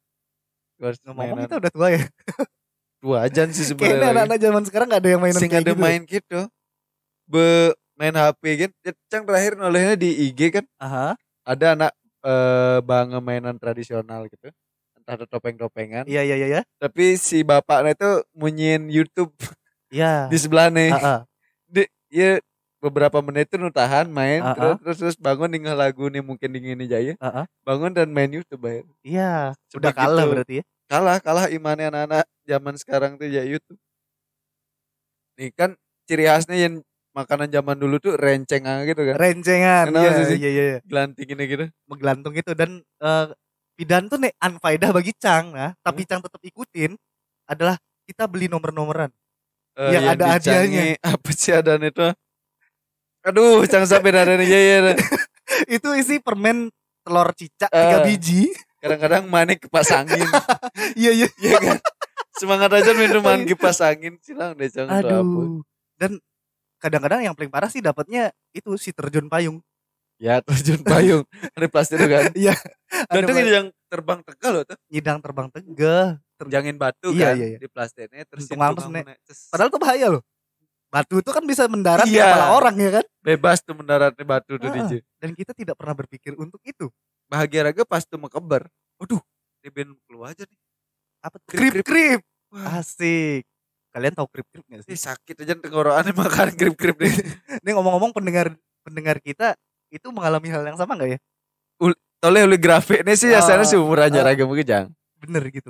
[1.04, 2.02] Ngomong kita udah tua ya
[3.02, 4.10] Dua aja sih kayaknya sebenarnya.
[4.10, 6.40] anak-anak zaman sekarang gak ada yang mainan Sing kayak ada gitu main gitu.
[7.30, 7.46] Be
[7.94, 8.72] main HP kan.
[9.06, 10.66] Cang terakhir nolehnya di IG kan.
[10.82, 11.14] aha
[11.46, 11.92] Ada anak
[12.26, 14.50] eh bang mainan tradisional gitu.
[15.08, 16.04] Ada topeng-topengan.
[16.04, 19.32] iya iya iya iya Tapi si bapaknya itu munyin YouTube
[19.88, 20.92] iya di sebelah nih.
[20.92, 21.20] Ah, ah.
[21.66, 22.44] Di, ya
[22.78, 26.52] beberapa menit itu nu tahan main Ah, terus, terus terus bangun tinggal lagu nih mungkin
[26.52, 27.14] dingin nih jaya.
[27.18, 27.46] Ah, ah.
[27.64, 28.84] Bangun dan main YouTube bayar.
[29.02, 29.98] iya udah Sebegitu.
[29.98, 33.80] kalah berarti ya Kalah kalah imannya anak-anak zaman sekarang tuh ya YouTube.
[35.38, 35.76] Nih kan
[36.08, 36.76] ciri khasnya yang
[37.14, 39.16] makanan zaman dulu tuh renceng aja gitu kan.
[39.18, 40.38] rencengan Kenapa iya, sih?
[40.38, 41.66] iya iya iya Gelanting ini gitu.
[41.90, 42.72] menggelantung itu dan
[43.02, 43.26] eh,
[43.78, 46.10] pidan tuh nih unfaedah bagi Cang nah tapi Hmm.
[46.10, 46.98] Cang tetap ikutin
[47.46, 49.14] adalah kita beli nomor-nomoran
[49.78, 50.84] Eh, Yang ada dicangi, hadiahnya.
[51.14, 52.08] Apa sih ada itu?
[53.22, 54.80] Aduh, jangan sampai ada nih ya ya.
[55.70, 56.74] itu isi permen
[57.06, 60.22] telur cicak tiga biji Kadang-kadang manik kipas angin.
[60.98, 61.78] iya iya Iya kan?
[62.38, 64.98] Semangat aja minuman kipas angin silang deh apa.
[64.98, 65.62] aduh
[65.98, 66.18] dan
[66.78, 69.62] kadang-kadang yang paling parah sih dapatnya itu si terjun payung
[70.18, 71.24] Ya terjun payung
[71.56, 72.34] ada plastik itu kan.
[72.34, 72.54] Iya.
[73.14, 74.78] Dan itu yang terbang tegal loh tuh.
[74.90, 77.58] nyidang terbang tegeh Terjangin batu Iya, kan iya, iya.
[77.58, 79.06] di plastiknya terus Untung yang ampes, tungang Nek.
[79.08, 80.24] mana, terus padahal tuh bahaya loh
[80.88, 82.26] batu itu kan bisa mendarat di Iya.
[82.30, 84.76] kepala orang ya kan bebas tuh mendaratnya batu tuh Ah.
[84.76, 84.92] DJ.
[85.18, 86.88] dan kita tidak pernah berpikir untuk itu
[87.28, 88.72] Bahagia raga pas tuh mekebar.
[88.96, 89.20] Waduh,
[89.60, 90.60] di band keluar aja nih.
[91.20, 92.22] apa Krip, krip krip
[92.56, 93.44] asik
[93.90, 97.12] kalian tahu krip krip gak Ih, sih sakit aja tenggorokannya makan krip-krip nih.
[97.62, 99.58] ini ngomong-ngomong pendengar pendengar kita
[99.90, 101.20] itu mengalami hal yang sama nggak ya
[102.18, 104.90] Toleh oleh grafiknya sih ya Ah, sana sih umur aja raga mungkin jangan.
[105.18, 105.70] bener gitu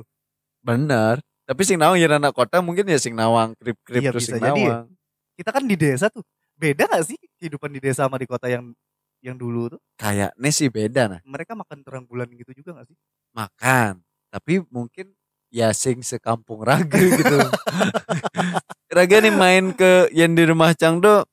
[0.63, 1.19] Bener.
[1.43, 4.43] Tapi sing nawang ya anak kota mungkin ya sing nawang krip-krip Iya, terus bisa sing
[4.43, 4.67] jadi ya.
[4.80, 4.88] nawang.
[5.36, 6.23] kita kan di desa tuh
[6.56, 8.71] beda gak sih kehidupan di desa sama di kota yang
[9.19, 11.19] yang dulu tuh Kayaknya sih beda nah.
[11.27, 12.97] mereka makan terang bulan gitu juga gak sih
[13.32, 13.99] Makan.
[14.32, 15.12] Tapi mungkin
[15.51, 17.38] ya sing sekampung raga gitu.
[18.89, 21.27] raga nih main ke yang di rumah Cang tuh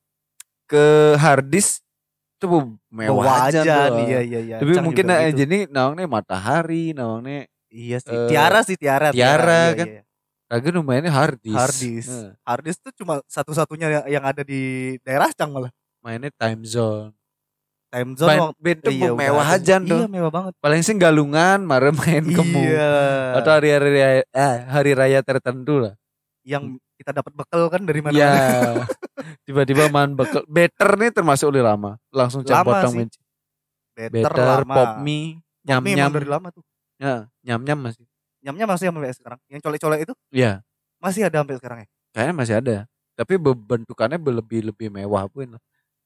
[0.64, 0.82] ke
[1.16, 1.83] hardis
[2.44, 4.04] tuh mewah aja, tuh.
[4.04, 5.36] iya iya iya Tapi Cang mungkin nah, gitu.
[5.44, 9.86] jadi nawangnya matahari, nawangnya iya sih eh, tiara sih tiara tiara iya, kan.
[9.88, 10.70] iya.
[10.70, 11.56] nu mainnya hardis.
[11.56, 12.30] hardis Heeh.
[12.44, 17.10] hardis tuh cuma satu-satunya yang- yang ada di daerah Cang malah mainnya time zone.
[17.90, 19.98] time zone Main band tuh iya, mewah aja tuh.
[19.98, 22.60] iya mewah banget Paling sing galungan, mare main kemu.
[22.60, 22.92] iya
[23.38, 25.94] Atau hari-hari raya, eh, hari raya tertentu lah.
[26.44, 28.32] yang kita dapat bekal kan dari mana Ya.
[29.46, 30.44] Tiba-tiba main bekal.
[30.46, 31.90] Better nih termasuk udah lama.
[32.10, 33.08] Langsung Lama potong sih.
[33.94, 36.10] better, Better, lama pop mie, nyam nyam.
[36.10, 36.62] dari lama tuh
[36.98, 38.02] Ya, nyam nyam masih.
[38.42, 40.60] nyamnya masih sampai sekarang yang colek-colek itu Iya,
[40.98, 42.76] masih ada sampai sekarang ya kayaknya masih ada.
[43.14, 45.54] Tapi be- bentukannya be- lebih lebih mewah pun.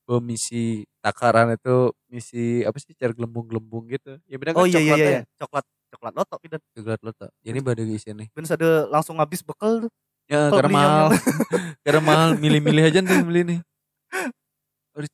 [0.05, 4.17] Be- misi takaran itu misi apa sih cara gelembung-gelembung gitu.
[4.25, 5.11] Ya benar oh kan iya iya iya coklatnya.
[5.11, 5.23] iya.
[5.37, 7.31] coklat coklat lotok dan Coklat lo tak.
[7.41, 8.25] Jadi pada di sini.
[8.31, 9.93] ben ada langsung habis bekal tuh
[10.29, 11.07] Ya Kalau karena mahal.
[11.85, 13.59] karena mahal milih-milih aja tuh beli nih.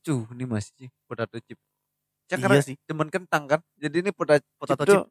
[0.00, 1.60] Cuh, ini masih sih potato chip.
[2.24, 3.60] Cang karena iya sih temen kentang kan.
[3.76, 5.04] Jadi ini potato, potato chip, chip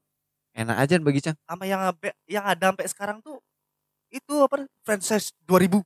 [0.53, 1.37] enak aja bagi Cang.
[1.43, 1.81] sama yang
[2.25, 3.37] yang ada sampai sekarang tuh
[4.09, 5.81] itu apa franchise 2000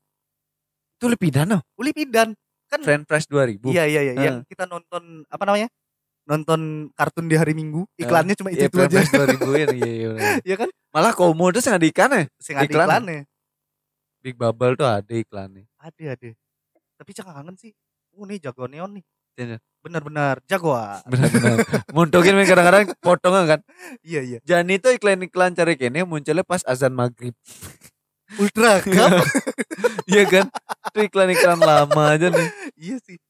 [0.98, 1.62] Itu lebih dana.
[1.76, 2.34] uli pidan
[2.68, 3.64] kan Friend Price 2000.
[3.70, 4.24] iya iya iya Eh.
[4.24, 5.72] yang kita nonton apa namanya
[6.26, 9.68] nonton kartun di hari minggu iklannya cuma itu Iya, itu Friend aja Price 2000 ya.
[9.72, 10.10] Iya, iya.
[10.44, 12.28] Iya kan Malah komo tuh ada ikannya.
[12.40, 12.88] sing ada Iklan.
[12.88, 13.20] iklannya
[14.28, 15.64] Big Bubble tuh ada iklannya.
[15.80, 16.30] ada ada
[16.98, 17.72] tapi jangan kangen sih
[18.12, 19.06] oh nih jago neon nih
[19.38, 19.62] Iya.
[19.86, 20.98] Benar-benar jagoan.
[21.14, 21.62] Benar-benar.
[21.94, 23.60] Muntungin men kadang-kadang potongan kan.
[24.02, 24.38] Iya iya.
[24.42, 27.38] Jangan itu iklan-iklan cari kene munculnya pas azan maghrib.
[28.42, 29.14] Ultra Cup.
[30.10, 30.46] Iya kan?
[30.90, 32.50] Itu iklan-iklan lama aja nih.
[32.82, 33.22] iya sih.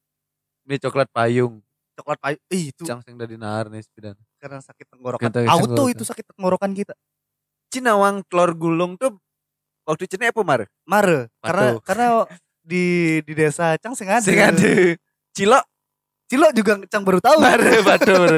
[0.63, 1.60] Ini coklat payung.
[1.99, 2.39] Coklat payu.
[2.55, 4.15] Ih, itu Cang sing dari nahar nih sepidan.
[4.39, 5.27] karena sakit tenggorokan.
[5.51, 6.95] Auto itu sakit tenggorokan kita.
[7.67, 9.19] Cinawang telur gulung tuh
[9.88, 10.62] waktu cina apa mar?
[10.84, 11.32] Mare.
[11.39, 12.08] Karena karena
[12.67, 14.21] di di desa Cang sing ada.
[14.21, 14.71] Sing ada.
[15.32, 15.63] Cilok
[16.28, 17.39] Cilok juga Cang baru tahu.
[17.39, 18.38] Mare, batu, batu.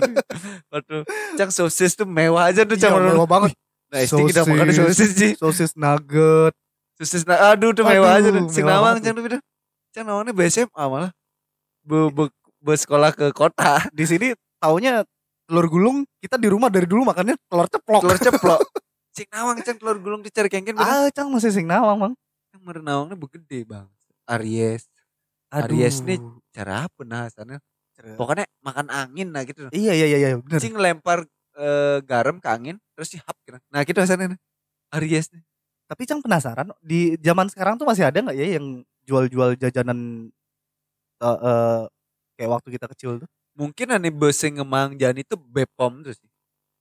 [0.69, 0.97] Batu.
[1.33, 3.01] Cang sosis tuh mewah aja tuh Iya, cang.
[3.01, 3.57] mewah banget.
[3.89, 4.53] Nah, SD kita Sosis.
[4.53, 5.31] makan sosis sih.
[5.33, 6.53] Sosis nugget.
[7.01, 8.45] Sosis nah, aduh tuh mewah aja tuh.
[8.53, 9.41] Sing nawang cang tuh.
[9.89, 11.12] Cang nawangnya BSMA malah.
[11.81, 12.29] Be, be,
[12.62, 13.81] bersekolah ke kota.
[13.89, 15.01] Di sini taunya
[15.49, 18.01] telur gulung kita di rumah dari dulu makannya telur ceplok.
[18.05, 18.62] Telur ceplok.
[19.15, 20.85] Sing nawang cang telur gulung dicari kengken beda.
[20.85, 22.13] Ah, Cang masih sing nawang, Bang.
[22.53, 23.87] Yang merenawangnya begede bang.
[24.29, 24.85] Aries.
[25.49, 25.73] Aduh.
[25.81, 26.17] Aries nih
[26.53, 27.57] cara apa nah hasannya?
[28.15, 29.67] Pokoknya makan angin nah gitu.
[29.73, 30.59] Iya iya iya iya bener.
[30.61, 31.25] Cing lempar
[31.57, 33.57] eh, garam ke angin terus dihap gitu.
[33.73, 34.37] Nah gitu hasannya.
[34.37, 34.39] nih.
[34.97, 35.43] Aries nih.
[35.89, 40.29] Tapi Cang penasaran di zaman sekarang tuh masih ada nggak ya yang jual-jual jajanan
[41.21, 41.81] eh, eh,
[42.37, 43.29] kayak waktu kita kecil tuh?
[43.57, 46.29] Mungkin ane bese ngemang jan itu BPOM tuh sih.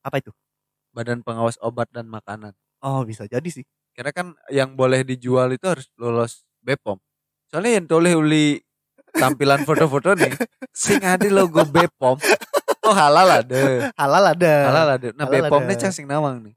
[0.05, 0.31] Apa itu?
[0.93, 2.53] Badan Pengawas Obat dan Makanan.
[2.81, 3.67] Oh, bisa jadi sih.
[3.93, 6.99] Karena kan yang boleh dijual itu harus lolos BPOM.
[7.51, 8.63] Soalnya yang toleh uli
[9.11, 10.31] tampilan foto-foto nih,
[10.71, 12.17] sing ada logo BPOM.
[12.87, 13.91] Oh halal ada.
[13.99, 14.55] Halal ada.
[14.71, 15.09] Halal ada.
[15.19, 16.55] Nah Halal BPOM nih cang sing nawang nih.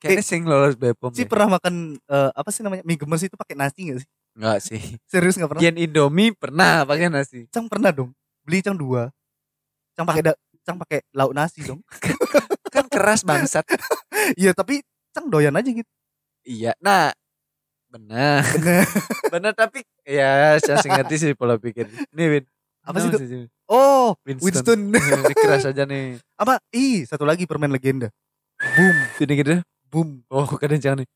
[0.00, 1.28] Kayaknya sing lolos BPOM Si deh.
[1.28, 2.82] pernah makan eh, apa sih namanya?
[2.84, 4.08] Mie gemes itu pakai nasi gak sih?
[4.36, 4.80] Enggak sih.
[5.08, 5.62] Serius gak pernah?
[5.62, 7.44] Gen Indomie pernah pakai nasi.
[7.52, 8.16] Cang pernah dong.
[8.44, 9.12] Beli Cang dua.
[9.92, 10.32] Cang pakai
[10.64, 11.84] Cang pakai lauk nasi dong.
[12.74, 13.64] Kan keras bangsat.
[14.40, 14.80] Iya, tapi
[15.12, 15.86] Cang doyan aja gitu.
[16.48, 16.72] iya.
[16.80, 17.12] Nah,
[17.92, 18.40] benar.
[19.28, 21.86] Benar tapi ya saya sih ngerti sih pola pikir.
[22.16, 22.44] Nih Win.
[22.84, 23.46] Apa sih itu?
[23.68, 24.48] Oh, Winston.
[24.48, 24.80] Winston.
[25.28, 26.18] Ini keras aja nih.
[26.42, 26.56] apa?
[26.72, 28.08] Ih, satu lagi permen legenda.
[28.56, 29.52] Boom, Gini gitu.
[29.92, 30.24] boom.
[30.32, 31.08] Oh, kadang jangan nih.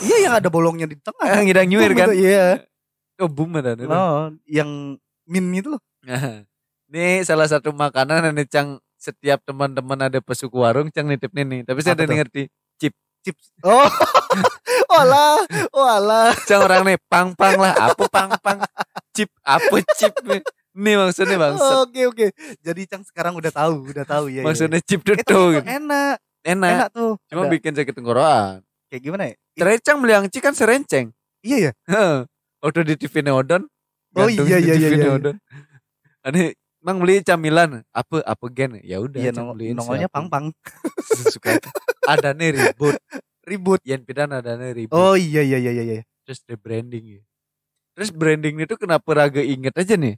[0.00, 1.28] Iya yang ada bolongnya di tengah.
[1.28, 2.08] Ah, ngidang nyuir kan?
[2.16, 2.64] Iya.
[3.20, 3.76] Oh, boom ada.
[3.84, 4.96] Oh, yang
[5.28, 5.82] min itu loh.
[6.06, 6.48] Nah,
[6.88, 11.60] ini salah satu makanan yang Cang setiap teman-teman ada pesuku warung Cang nitip nih nih.
[11.64, 12.50] Tapi saya udah ngerti.
[13.24, 13.50] Chips.
[13.66, 13.82] Oh.
[14.88, 16.32] Walah, walah.
[16.48, 17.76] Cang orang nih pang-pang lah.
[17.76, 18.64] Apa pang-pang?
[19.12, 19.28] Chip.
[19.44, 20.16] Apa chip?
[20.24, 20.40] nih?
[20.72, 21.84] Ini maksudnya bangsat.
[21.84, 22.26] Oke, oke.
[22.64, 24.40] Jadi Cang sekarang udah tahu, udah tahu ya.
[24.46, 25.60] maksudnya chip itu gitu.
[25.60, 26.16] enak.
[26.40, 26.72] Enak.
[26.72, 27.20] Enak tuh.
[27.28, 28.64] Cuma Ada- bikin sakit tenggorokan.
[28.88, 29.34] kayak gimana ya?
[29.60, 31.12] Terakhir Cang beli angci kan serenceng.
[31.44, 31.72] Iya ya.
[32.64, 33.68] Waktu di TV Neodon.
[34.16, 35.04] Oh, iya, iya, iya, iya.
[35.04, 35.36] Neodon.
[36.32, 36.56] Ini
[36.88, 40.16] Mang beli camilan apa apa gen ya udah Cang nong- nongolnya siapa.
[40.16, 40.46] pang-pang.
[41.36, 41.60] suka
[42.02, 42.96] ada nih ribut
[43.44, 43.80] Ribut.
[43.84, 46.02] yang pidana ada nih ribut Oh iya iya iya iya iya.
[46.24, 47.22] terus rebranding ya
[47.92, 50.16] terus branding itu kenapa raga inget aja nih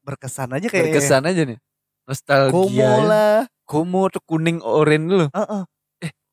[0.00, 1.56] Berkesan aja kayak berkesan aja nih
[2.04, 2.92] nostalgia Komo ya.
[3.02, 3.36] lah.
[3.64, 5.62] komo tuh kuning oranye dulu Heeh.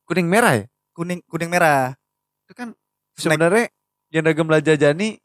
[0.04, 1.94] kuning merah ya Kuning kuning merah.
[2.42, 2.76] itu kan
[3.14, 3.70] sebenarnya
[4.10, 5.16] yang raga melajajani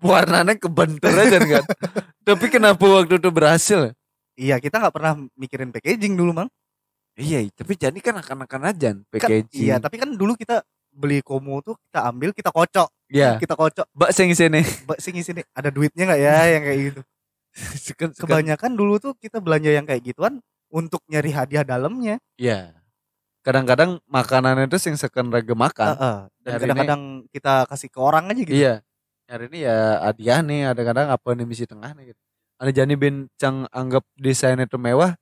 [0.00, 1.64] warnanya kebentur aja kan
[2.28, 3.80] tapi kenapa waktu itu berhasil
[4.34, 6.46] Iya, kita nggak pernah mikirin packaging dulu, Mang.
[7.14, 11.58] iya tapi jadi kan akan-akan aja Kan, packaging iya, tapi kan dulu kita beli komo
[11.58, 12.86] tuh kita ambil, kita kocok.
[13.06, 13.86] ya Kita kocok.
[13.90, 17.00] mbak sing sini Mbak sini sini ada duitnya nggak ya yang kayak gitu.
[17.82, 22.22] Sekan- sekan- Kebanyakan dulu tuh kita belanja yang kayak gituan untuk nyari hadiah dalamnya.
[22.36, 22.78] Iya.
[23.42, 25.94] Kadang-kadang makanan itu sing seken raga makan.
[25.94, 26.18] Heeh.
[26.38, 28.54] Dan Hari kadang-kadang kita kasih ke orang aja gitu.
[28.54, 28.74] Iya.
[29.28, 32.20] Hari ini ya hadiah nih, ada kadang apa nih misi tengah nih gitu.
[32.56, 35.12] Ada jani bencang anggap desain itu mewah.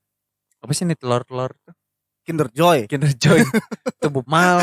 [0.62, 1.75] Apa sih nih telur-telur tuh?
[2.23, 2.87] Kinder Joy.
[2.87, 3.42] Kinder Joy.
[4.03, 4.62] Tumbuh mal.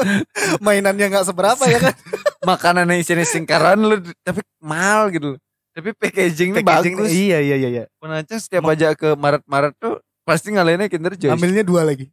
[0.64, 1.96] Mainannya nggak seberapa ya kan?
[2.52, 5.40] Makanan yang isinya singkaran lu tapi mal gitu.
[5.72, 7.08] Tapi packaging, Packaging bagus.
[7.08, 7.84] Iya iya iya iya.
[7.96, 9.96] Penancang setiap aja ke Maret-Maret tuh
[10.28, 11.32] pasti ngalahinnya Kinder Joy.
[11.32, 12.12] Ambilnya dua lagi.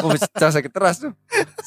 [0.00, 1.12] Oh, cara sakit teras tuh.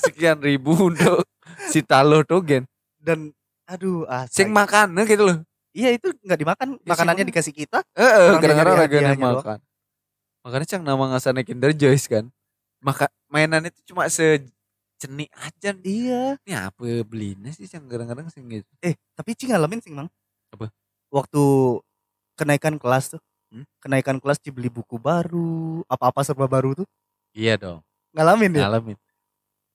[0.01, 1.21] Sekian ribu untuk
[1.69, 2.65] si talo tuh gen.
[2.97, 3.29] Dan
[3.65, 5.37] aduh, ah, Sing makannya gitu loh.
[5.75, 7.83] Iya itu nggak dimakan, Ya, makanannya sih, dikasih kita.
[7.99, 9.59] Eh, kadang-kadang dia lagi makan.
[10.45, 12.29] Makanya cang nama ngasana Kinder Joyce kan.
[12.79, 15.73] Maka mainan itu cuma sejenik aja.
[15.81, 16.37] Iya.
[16.45, 18.69] Ini apa belinya sih cang kadang-kadang sing gitu.
[18.79, 20.07] Eh, tapi Ci ngalamin sih, Mang.
[20.53, 20.71] Apa?
[21.11, 21.43] Waktu
[22.39, 23.21] kenaikan kelas tuh.
[23.51, 23.65] Hmm?
[23.83, 26.87] Kenaikan kelas Ci beli buku baru, apa-apa serba baru tuh.
[27.35, 27.79] Iya dong.
[28.15, 28.69] Ngalamin ya?
[28.69, 28.97] Ngalamin.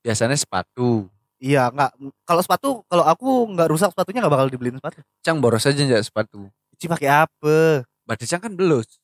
[0.00, 1.12] Biasanya sepatu.
[1.40, 1.90] Iya, nggak
[2.29, 5.00] kalau sepatu, kalau aku nggak rusak sepatunya nggak bakal dibeliin sepatu.
[5.24, 6.53] Cang boros aja nggak sepatu.
[6.76, 7.83] Ci pakai apa?
[8.05, 9.00] Berarti cang kan belus.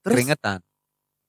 [0.00, 0.64] Terus Keringetan.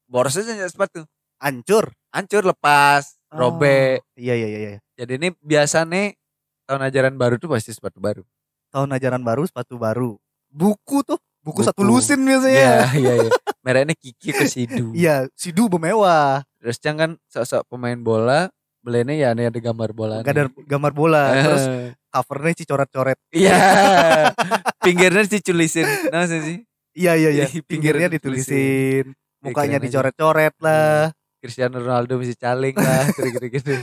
[0.08, 1.04] Boros aja nggak sepatu.
[1.38, 1.92] hancur.
[2.16, 3.20] Hancur lepas.
[3.30, 3.44] Oh.
[3.44, 4.02] Robek.
[4.16, 4.80] Iya iya iya iya.
[4.98, 6.16] Jadi ini biasa nih
[6.64, 8.24] tahun ajaran baru tuh pasti sepatu baru.
[8.72, 10.16] Tahun ajaran baru, sepatu baru.
[10.48, 11.92] Buku tuh, buku, satu Buku.
[11.92, 12.72] lusin Iya, biasanya.
[12.96, 13.32] iya, iya.
[13.64, 14.92] Mereknya Kiki ke Sidu.
[14.98, 16.44] Iya, Sidu bermewah.
[16.60, 18.48] Terus Cang kan sok-sok pemain bola,
[18.82, 20.24] belinya ya ini ada gambar bola.
[20.24, 21.24] Gak ada gambar bola.
[21.36, 21.64] Terus
[22.14, 23.18] covernya sih coret-coret.
[23.34, 23.58] Iya.
[24.86, 25.88] Pinggirnya diculisin.
[26.10, 26.64] Nah sih.
[26.98, 27.46] Iya iya iya.
[27.46, 29.06] Iya, Pinggirnya ditulisin.
[29.14, 31.14] ditulisin, mukanya dicoret-coret lah.
[31.38, 33.78] Cristiano Ronaldo mesti caling lah, gitu-gitu.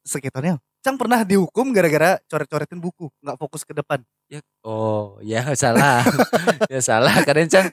[0.00, 0.56] Sekitarnya.
[0.80, 4.00] Cang pernah dihukum gara-gara coret-coretin buku, nggak fokus ke depan.
[4.32, 6.00] Ya, oh, ya salah.
[6.72, 7.12] ya salah.
[7.26, 7.68] Kadang Cang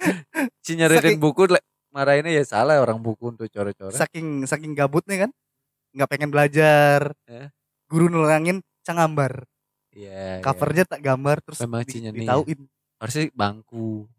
[0.60, 1.47] si nyoretin Saking- buku
[1.93, 3.95] marahinnya ya salah orang buku untuk coret-coret.
[3.95, 5.32] Saking saking gabutnya kan,
[5.93, 7.13] nggak pengen belajar.
[7.29, 7.47] Eh.
[7.88, 9.45] Guru nulangin Cang gambar.
[9.93, 10.41] Iya.
[10.41, 10.43] iya.
[10.43, 12.60] Covernya tak gambar terus di, ditauin.
[12.99, 14.10] Harusnya bangku.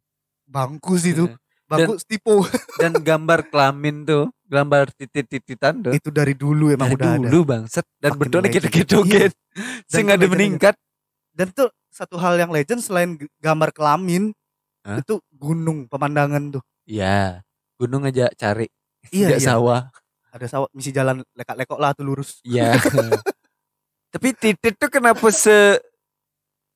[0.46, 1.26] Bangku sih itu.
[1.28, 2.44] Eh, Bangku stipo.
[2.80, 5.92] Dan gambar kelamin tuh, gambar titit-tititan tuh.
[5.96, 7.20] itu dari dulu emang Dari udah ada.
[7.24, 8.54] dulu bangset dan legend.
[8.60, 9.30] gitu-gitu Dan
[9.88, 10.74] Sehingga ada meningkat.
[11.32, 14.30] Dan tuh satu hal yang legend selain gambar kelamin
[14.84, 15.00] Hah?
[15.00, 16.62] itu gunung pemandangan tuh.
[16.84, 17.40] Iya.
[17.80, 18.68] Gunung aja cari.
[19.08, 19.40] Iya iya.
[19.40, 19.88] sawah.
[20.35, 22.42] Ada sawah misi jalan lekak-lekok lah tuh lurus.
[22.42, 22.75] Iya.
[24.14, 25.79] Tapi titit tuh kenapa se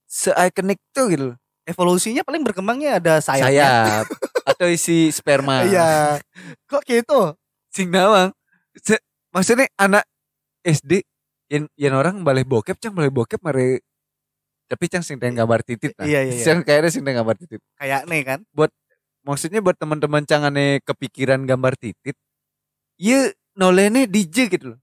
[0.07, 1.37] se ikonik tuh gitu loh.
[1.67, 4.07] Evolusinya paling berkembangnya ada sayapnya.
[4.07, 4.07] Sayap
[4.49, 5.63] atau isi sperma.
[5.69, 6.23] Iya.
[6.71, 7.37] Kok gitu?
[7.69, 8.33] Sing nawang.
[9.35, 10.07] Maksudnya anak
[10.65, 11.05] SD
[11.53, 13.81] yang, yang orang balik bokep cang balik bokep mari
[14.69, 16.05] tapi cang sing tengah gambar titit lah.
[16.05, 16.45] Iya, iya, iya.
[16.45, 17.61] Cang kayaknya sing tengah gambar titit.
[17.81, 18.41] Kayak nih kan.
[19.25, 22.17] Maksudnya buat teman-teman cang aneh kepikiran gambar titit.
[23.01, 24.79] Iya nolene DJ gitu loh.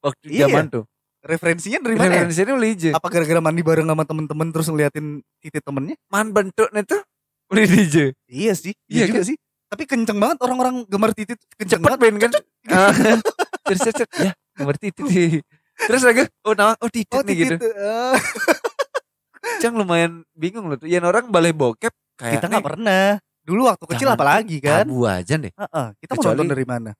[0.00, 0.46] Waktu Iya.
[0.46, 0.84] zaman tuh.
[1.20, 2.06] Referensinya dari mana?
[2.08, 2.26] ya?
[2.26, 2.84] Referensinya DJ.
[2.92, 5.06] Apa gara-gara mandi bareng sama temen-temen terus ngeliatin
[5.38, 5.94] titik temennya?
[6.08, 7.02] Man bentuknya tuh
[7.48, 8.10] oleh DJ.
[8.26, 8.74] Iya sih.
[8.86, 9.36] Iya Iya juga sih.
[9.66, 11.38] Tapi kenceng banget orang-orang gambar titit.
[11.54, 12.20] Kenceng Cepet banget.
[12.20, 12.32] kan.
[12.68, 12.90] Ah,
[13.64, 15.30] Terus cet, ya gambar titit sih.
[15.78, 17.54] Terus lagi oh nama oh titit Oh nih gitu.
[17.56, 17.70] titit.
[17.72, 18.14] eh.
[19.58, 20.86] Cang lumayan bingung loh tuh.
[20.86, 23.18] Yang orang balik bokep kayak Kita nggak pernah.
[23.42, 24.86] Dulu waktu kecil apalagi kan.
[24.86, 25.50] tabu aja deh.
[25.50, 26.90] Heeh, kita mau Kecuali- nonton dari mana?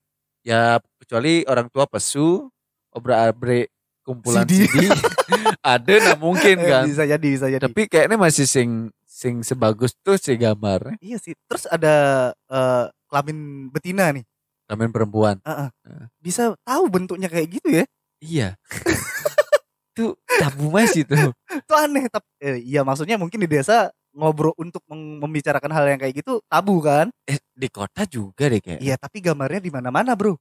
[0.43, 2.51] Ya kecuali orang tua pesu,
[2.91, 3.71] obra abre
[4.03, 4.91] kumpulan CD, CD.
[5.63, 6.83] ada nah mungkin Eh, kan.
[6.83, 7.63] bisa jadi, bisa jadi.
[7.63, 8.71] Tapi kayaknya masih sing
[9.07, 11.39] sing sebagus tuh si gambar Iya sih.
[11.47, 11.95] Terus ada
[12.35, 13.39] eh, kelamin
[13.71, 14.27] betina nih.
[14.67, 15.37] kelamin perempuan.
[15.47, 15.69] Heeh.
[15.87, 16.07] Heeh.
[16.19, 17.85] Bisa tahu bentuknya kayak gitu ya?
[18.19, 18.49] Iya.
[19.97, 21.31] tuh tabu masih tuh.
[21.53, 22.11] Itu aneh.
[22.11, 26.81] Tapi eh, iya maksudnya mungkin di desa ngobrol untuk membicarakan hal yang kayak gitu tabu
[26.81, 27.09] kan?
[27.25, 28.81] Eh di kota juga deh kayak.
[28.81, 30.37] Iya, tapi gambarnya di mana-mana, Bro.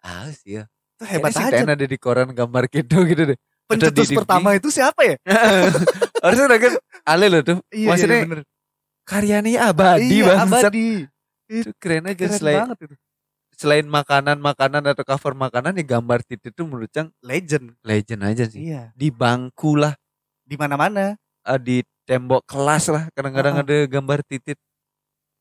[0.00, 0.64] Ah sih ya.
[0.96, 1.56] Itu hebat Kayaknya sih aja.
[1.64, 3.38] Ten ada di koran gambar gitu gitu deh.
[3.66, 5.16] Pencetus pertama itu siapa ya?
[6.22, 7.58] Harusnya udah kan ale loh tuh.
[7.68, 8.40] Iya, Maksudnya iya, bener.
[9.02, 10.62] karyanya abadi iya, banget.
[10.62, 10.88] abadi.
[11.46, 12.94] Itu keren aja Keren selain banget itu.
[13.56, 17.72] selain makanan-makanan atau cover makanan ya gambar titit itu menurut Cang Legend.
[17.82, 18.68] legend aja sih.
[18.70, 18.92] Iya.
[18.92, 19.96] Di bangku lah,
[20.44, 21.16] Di mana-mana.
[21.42, 23.62] eh, di tembok kelas lah kadang-kadang Ah.
[23.62, 24.56] ada gambar titit.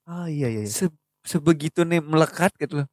[0.05, 0.65] Oh iya iya.
[0.65, 0.89] Se-
[1.21, 2.87] sebegitu nih melekat gitu loh.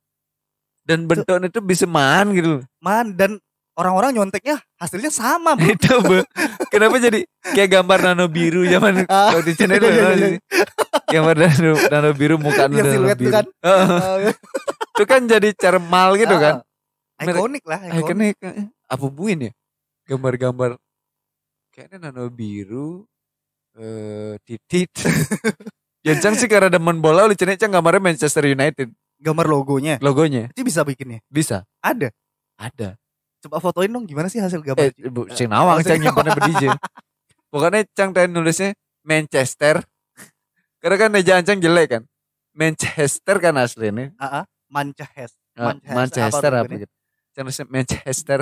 [0.83, 2.63] Dan bentuknya itu bisa man gitu loh.
[2.79, 3.37] Man dan
[3.73, 5.73] orang-orang nyonteknya hasilnya sama, Bro.
[5.73, 6.19] itu Be.
[6.69, 10.39] Kenapa jadi kayak gambar nano biru zaman Ah, kalau di channel itu iya, iya, iya.
[11.09, 13.31] gambar nano, nano biru muka nano tuh biru.
[13.31, 13.45] kan.
[14.93, 16.61] Itu kan jadi cermal gitu kan.
[17.17, 18.37] Ah, Ikonik lah, ikonik.
[18.89, 19.53] Apa buin ya?
[20.05, 20.77] Gambar-gambar
[21.71, 23.07] kayaknya nano biru
[23.79, 24.91] eh titit.
[26.07, 28.91] Yang Cang sih karena demen bola oleh Cang gambarnya Manchester United
[29.23, 30.03] Gambar logonya.
[30.03, 30.51] logonya.
[30.51, 31.23] Itu bisa bikinnya.
[31.31, 31.63] Bisa.
[31.79, 32.11] Ada.
[32.59, 32.99] Ada.
[33.39, 34.83] Coba fotoin dong gimana sih hasil gambar.
[34.83, 36.69] Eh, bu, sing nawang Cang nyimpannya berdije.
[37.55, 38.75] Pokoknya Cang tadi nulisnya
[39.07, 39.79] Manchester.
[40.83, 42.03] Karena kan ejaan Cang jelek kan.
[42.51, 44.11] Manchester kan aslinya.
[44.19, 44.45] Ah, ah.
[44.67, 45.39] Manchester.
[45.55, 46.95] Manchester, Manchester apa apa, gitu.
[47.31, 48.39] Cang nulisnya Manchester.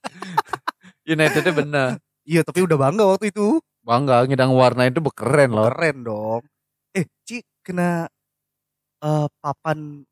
[1.12, 1.88] Unitednya benar.
[2.28, 3.64] Iya, tapi udah bangga waktu itu.
[3.86, 5.68] Bangga ngidang warna itu bekeren loh.
[5.72, 6.42] Keren dong.
[6.96, 8.08] Eh, Ci kena
[9.04, 10.04] eh, papan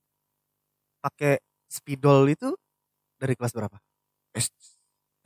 [1.03, 2.55] pakai spidol itu
[3.21, 3.79] dari kelas berapa?
[4.37, 4.55] S-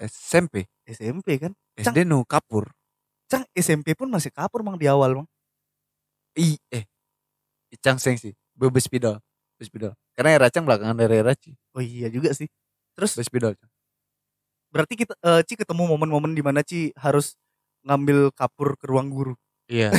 [0.00, 0.66] SMP.
[0.88, 1.52] SMP kan?
[1.78, 2.70] SD nu kapur.
[3.30, 5.28] Cang SMP pun masih kapur mang di awal mang.
[6.36, 6.84] I eh.
[7.84, 8.32] Cang seng sih.
[8.56, 9.18] Bebes spidol.
[9.56, 9.92] Bebes spidol.
[10.16, 11.52] Karena era Cang belakangan dari era Ci.
[11.76, 12.48] Oh iya juga sih.
[12.96, 13.54] Terus Bebes spidol.
[13.56, 13.70] Cang.
[14.72, 17.36] berarti kita eh, Ci ketemu momen-momen di mana Ci harus
[17.82, 19.34] ngambil kapur ke ruang guru.
[19.70, 19.94] Iya.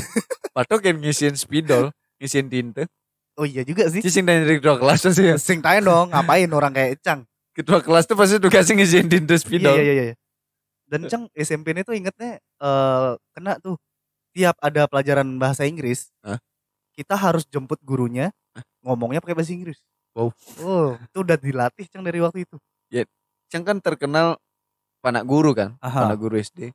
[0.55, 1.91] Patok yang ngisiin spidol.
[2.19, 2.87] Ngisiin tinta.
[3.33, 3.99] Oh iya juga sih.
[4.05, 5.35] Ci sing dari ketua kelas tuh sih ya.
[5.41, 7.25] Sing tanya dong, ngapain orang kayak Cang?
[7.57, 9.73] Ketua kelas tuh pasti tugasnya ngisiin tinta spidol.
[9.73, 10.15] Iya, iya, iya, iya.
[10.85, 13.81] Dan Cang SMP ini tuh ingetnya eh kena tuh
[14.37, 16.37] tiap ada pelajaran bahasa Inggris, Hah?
[16.93, 18.29] kita harus jemput gurunya
[18.85, 19.81] ngomongnya pakai bahasa Inggris.
[20.13, 20.29] Wow.
[20.61, 22.57] Oh, itu udah dilatih Cang dari waktu itu.
[23.49, 24.37] Cang kan terkenal
[25.01, 25.77] panak guru kan.
[25.81, 26.09] Aha.
[26.09, 26.73] Panak guru SD.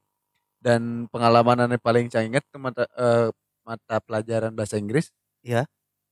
[0.58, 3.30] Dan pengalaman yang paling Cang ingat tuh mata, eh,
[3.62, 5.14] mata pelajaran bahasa Inggris.
[5.42, 5.64] Iya.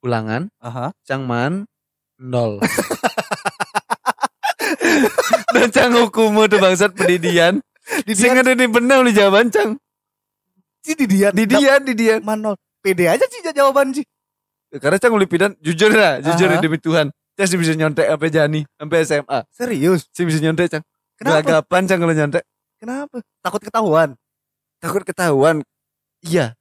[0.07, 0.95] Ulangan, Aha.
[1.03, 1.67] Cangman
[2.17, 2.63] nol.
[5.55, 7.59] Dan Cang hukumu tuh bangsat pendidian.
[8.03, 9.79] Di dia ada nih benar nih jawaban Cang.
[10.83, 12.23] sih di dia Di dia, di dia.
[12.23, 12.55] manol.
[12.79, 14.07] Pede aja sih jawaban sih.
[14.79, 16.63] Karena Cang ulipidan jujur lah, jujur Aha.
[16.63, 17.11] demi Tuhan.
[17.35, 19.39] Cang sih bisa nyontek sampai Jani, sampai SMA.
[19.51, 20.07] Serius.
[20.15, 20.83] Sih bisa nyontek Cang.
[21.19, 21.43] Kenapa?
[21.43, 22.45] Gelagapan Cang kalau nyontek.
[22.79, 23.17] Kenapa?
[23.43, 24.15] Takut ketahuan.
[24.87, 25.57] Takut ketahuan.
[26.23, 26.55] Iya.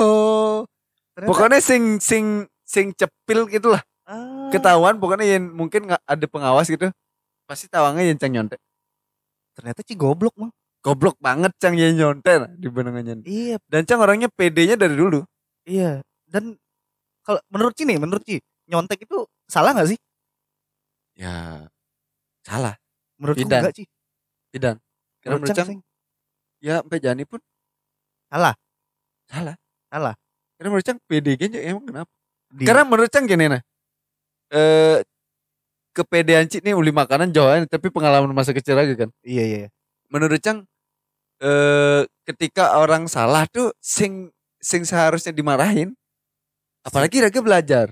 [0.00, 0.64] Oh.
[1.12, 3.84] Ternyata- Pokoknya sing sing sing cepil gitu lah.
[4.08, 4.48] Ah.
[4.50, 6.88] Ketahuan pokoknya yang mungkin nggak ada pengawas gitu.
[7.44, 8.60] Pasti tawangnya yang Cang nyontek.
[9.52, 10.50] Ternyata Ci goblok mah.
[10.82, 13.22] Goblok banget Cang yang nyontek di benangannya.
[13.22, 15.22] Iya, Dan Cang orangnya PD-nya dari dulu.
[15.62, 16.00] iya.
[16.26, 16.56] Dan
[17.22, 19.98] kalau menurut Ci nih, menurut Ci, nyontek itu salah nggak sih?
[21.14, 21.68] Ya
[22.42, 22.74] salah.
[23.20, 23.62] Menurutku Tidak.
[24.50, 24.74] Tidak.
[25.22, 25.80] Karena Menurut menurut Cang Cang.
[26.62, 27.42] Ya sampai Jani pun
[28.32, 28.54] Salah.
[29.28, 29.56] salah.
[29.92, 30.14] Salah.
[30.56, 32.12] Karena menurut Cang PD nya emang kenapa?
[32.48, 33.60] Di- Karena menurut Cang gini nah.
[34.48, 35.02] Eh
[35.92, 39.12] kepedean Cik nih uli makanan jauh tapi pengalaman masa kecil lagi kan.
[39.20, 39.58] iya iya.
[39.66, 39.68] iya.
[40.08, 40.64] Menurut Cang
[41.42, 44.30] eh ketika orang salah tuh sing
[44.62, 45.92] sing seharusnya dimarahin.
[46.82, 47.86] Apalagi Raga belajar,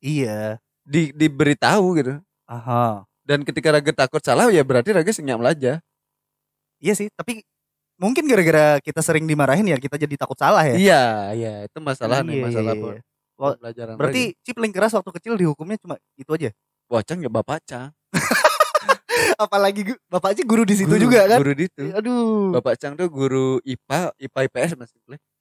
[0.00, 0.56] Iya.
[0.80, 2.12] di diberitahu gitu.
[2.48, 3.04] Aha.
[3.20, 5.76] Dan ketika Raga takut salah ya berarti Raga sing nyam aja.
[6.80, 7.44] Iya sih, tapi
[8.00, 10.74] mungkin gara-gara kita sering dimarahin ya kita jadi takut salah ya.
[10.74, 11.02] Iya,
[11.36, 13.02] iya, itu masalah nih, Iya, masalah iya, iya.
[13.36, 13.94] Pelajaran.
[13.96, 16.48] Berarti Ci paling keras waktu kecil dihukumnya cuma itu aja.
[16.48, 16.88] Raga.
[16.90, 17.92] wah Cang ya bapak Cang.
[19.40, 21.38] Apalagi Bapak Ci guru di situ Guru- juga kan?
[21.40, 21.84] Guru di itu.
[21.92, 22.52] Aduh.
[22.52, 24.90] Bapak Cang tuh guru IPA, IPA IPS Mas.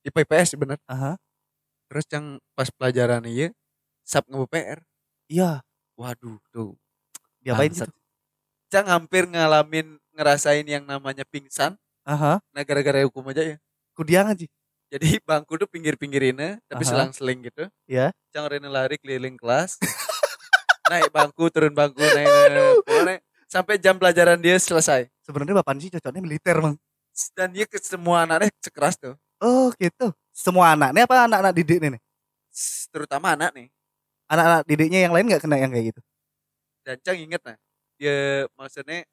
[0.03, 0.77] IPA IPS bener.
[0.87, 1.19] Aha.
[1.89, 3.51] Terus Cang pas pelajaran iya
[4.03, 4.79] sab ngebu PR.
[5.27, 5.61] Iya,
[5.99, 6.73] Waduh, tuh.
[7.43, 7.91] diapain gitu?
[8.69, 11.75] Cang hampir ngalamin ngerasain yang namanya pingsan.
[12.07, 12.39] Aha.
[12.53, 13.57] Nah gara-gara hukum aja ya.
[13.95, 14.47] Kudiangan Ci.
[14.89, 16.91] Jadi bangku tuh pinggir-pinggirinnya tapi Aha.
[16.91, 17.67] selang-seling gitu.
[17.85, 18.15] Ya.
[18.33, 19.77] Cang Rene lari keliling kelas.
[20.89, 23.21] naik bangku, turun bangku, naik, naik, naik.
[23.45, 25.09] Sampai jam pelajaran dia selesai.
[25.25, 26.75] Sebenarnya Bapak Ci cocoknya militer, Bang.
[27.37, 29.13] Dan dia ke semua anaknya sekeras tuh.
[29.41, 30.13] Oh, gitu.
[30.33, 30.93] Semua anak.
[30.93, 32.01] Ini apa anak-anak didik nih?
[32.91, 33.67] Terutama anak nih.
[34.29, 36.01] Anak-anak didiknya yang lain nggak kena yang kayak gitu?
[36.85, 37.57] Dan Cang inget nah.
[37.99, 39.03] Ya maksudnya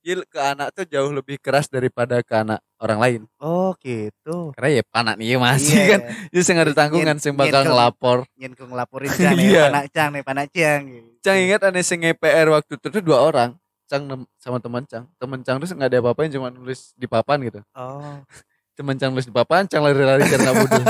[0.00, 3.20] dia ke anak tuh jauh lebih keras daripada ke anak orang lain.
[3.36, 4.52] Oh, gitu.
[4.56, 6.00] Karena ya anak nih masih Iya, kan.
[6.32, 8.24] Dia sing ada tanggungan sing bakal ngelapor.
[8.40, 9.64] Nyen ku ngelaporin Cang nih, Iya.
[9.68, 10.80] panak Cang nih, panak Cang.
[10.88, 11.08] gitu.
[11.20, 13.50] Cang ingat aneh sing PR waktu itu tuh dua orang.
[13.84, 14.08] Cang
[14.40, 15.04] sama teman Cang.
[15.20, 17.60] Teman Cang tuh nggak ada apa-apain cuma nulis di papan gitu.
[17.76, 18.20] Oh.
[18.80, 20.80] Teman Cang nulis di papan, Cang lari-lari karena bodoh.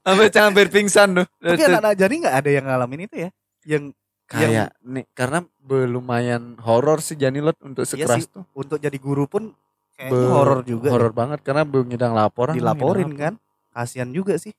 [0.00, 1.26] Sampai Cang hampir pingsan tuh.
[1.36, 3.30] Tapi anak-anak jadi nggak ada yang ngalamin itu ya?
[3.68, 3.92] Yang
[4.26, 8.44] kayak nih karena lumayan horor sih Janilot untuk Iya sekeras sih, tuh.
[8.52, 9.52] untuk jadi guru pun
[9.94, 10.88] kayaknya horor juga.
[10.88, 12.52] Horor banget karena belum ngidang laporan.
[12.52, 13.34] Dilaporin kan?
[13.70, 14.52] Kasihan juga sih.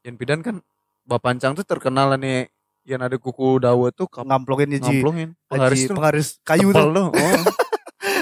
[0.00, 0.56] Yang pidan kan
[1.02, 2.48] Bapak Cang tuh terkenal nih
[2.82, 4.80] yang ada kuku dawa tuh kap- Ngamplongin Ji.
[4.80, 6.86] ngamplongin penggaris tuh penggaris kayu tuh.
[6.86, 7.10] Oh,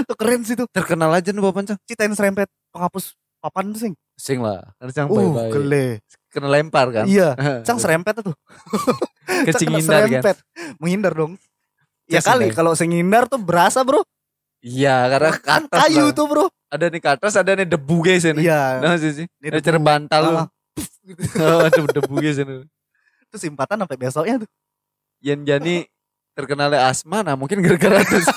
[0.01, 0.67] Tuh keren sih tuh.
[0.69, 1.79] terkenal aja nih Bapak Cang.
[1.85, 3.95] Citain serempet penghapus papan tuh sing.
[4.15, 4.67] Sing lah.
[4.77, 5.51] Karena Cang Uh, bye-bye.
[5.53, 5.87] gele.
[6.29, 7.05] Kena lempar kan.
[7.09, 7.33] Iya,
[7.67, 8.37] Cang serempet tuh.
[9.49, 10.37] Kecing hindar kan.
[10.77, 11.33] Menghindar dong.
[12.05, 14.05] Ya Cang kali kalau sing ngindar tuh berasa, Bro.
[14.61, 16.17] Iya, karena Kan kayu lah.
[16.17, 16.45] tuh, Bro.
[16.69, 18.45] Ada nih ke atas, ada nih debu guys ini.
[18.45, 18.83] Iya.
[18.83, 19.27] Nah sih sih.
[19.41, 19.67] Ini Ada debu.
[19.73, 20.37] cara bantal lu.
[20.37, 20.49] Ah.
[21.41, 22.69] Oh, ada debu guys ini.
[23.33, 24.51] Terus simpatan sampai besoknya tuh.
[25.25, 25.77] Yang Jani
[26.37, 28.29] terkenalnya asma, nah mungkin gara-gara terus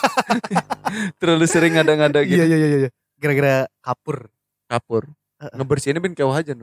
[1.21, 2.39] terlalu sering ngada-ngada gitu.
[2.39, 2.89] Iya, iya, iya, iya.
[3.19, 4.31] Gara-gara kapur.
[4.65, 5.03] Kapur.
[5.37, 5.53] Heeh.
[5.53, 6.55] Ngebersihinnya bin kau aja.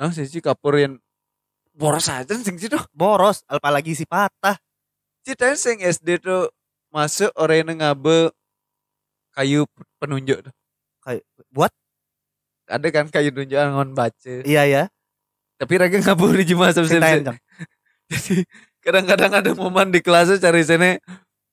[0.00, 0.96] Nah sih kapur yang
[1.76, 2.80] boros aja sing sih tuh.
[2.96, 4.56] Boros, apalagi si patah.
[5.20, 6.48] Cita sing SD tuh
[6.88, 8.32] masuk orang yang ngabe
[9.36, 9.68] kayu
[10.00, 10.54] penunjuk tuh.
[11.04, 11.68] Kayak buat?
[12.64, 14.32] Ada kan kayu tunjukan ngon baca.
[14.48, 14.82] Iya ya.
[15.60, 16.48] Tapi raga ngabur di.
[16.48, 17.38] Ceritain, Cang.
[18.08, 18.48] Jadi
[18.80, 20.96] kadang-kadang ada momen di kelasnya cari sini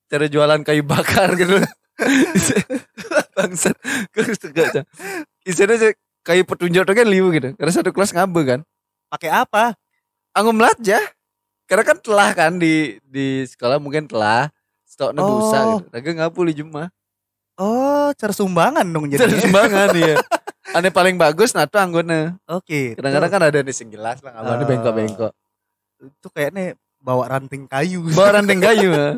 [0.07, 1.59] cari jualan kayu bakar gitu.
[3.35, 3.75] Bangsat.
[4.55, 4.87] Cang.
[5.43, 5.75] Isinya
[6.27, 7.55] kayu petunjuk tuh kan liu gitu.
[7.55, 8.59] Karena satu kelas ngabe kan.
[9.07, 9.71] Pakai apa?
[10.35, 10.99] Anggo melajah.
[11.63, 14.51] Karena kan telah kan di di sekolah mungkin telah
[14.83, 15.39] stoknya Oh.
[15.39, 15.85] busa gitu.
[15.89, 16.91] Raga ngabul di Jumat.
[17.57, 19.47] Oh, cara sumbangan dong Jadi jadi.
[19.47, 20.15] sumbangan ya.
[20.77, 22.35] Aneh paling bagus nah tuh anggona.
[22.45, 22.93] Oke.
[22.93, 24.69] Kadang-kadang kan ada nih sing gelas lah ngabulnya Ah.
[24.69, 25.33] bengkok-bengkok.
[25.97, 28.05] itu kayaknya bawa ranting kayu.
[28.13, 29.17] Bawa ranting kayu ya.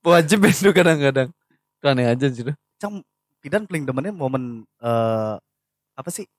[0.00, 1.32] Wajib itu kadang-kadang.
[1.82, 2.54] Aneh aja sih tuh.
[2.78, 3.02] Cang
[3.38, 4.44] Pidan paling demennya momen
[4.78, 5.34] eh
[5.98, 6.30] apa sih?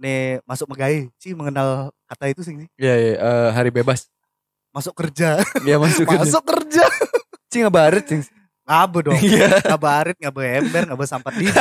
[0.00, 2.56] Nih masuk megai sih mengenal kata itu sih.
[2.80, 4.08] Iya, iya, eh, hari bebas.
[4.72, 5.44] Masuk kerja.
[5.60, 6.88] Iya masuk ke masuk kerja.
[7.52, 8.24] Cing ngabarit cing.
[8.64, 9.20] Ngabe dong.
[9.20, 9.60] Iya.
[9.60, 11.52] Ngabarit, ngabe ember, ngabe sampat di.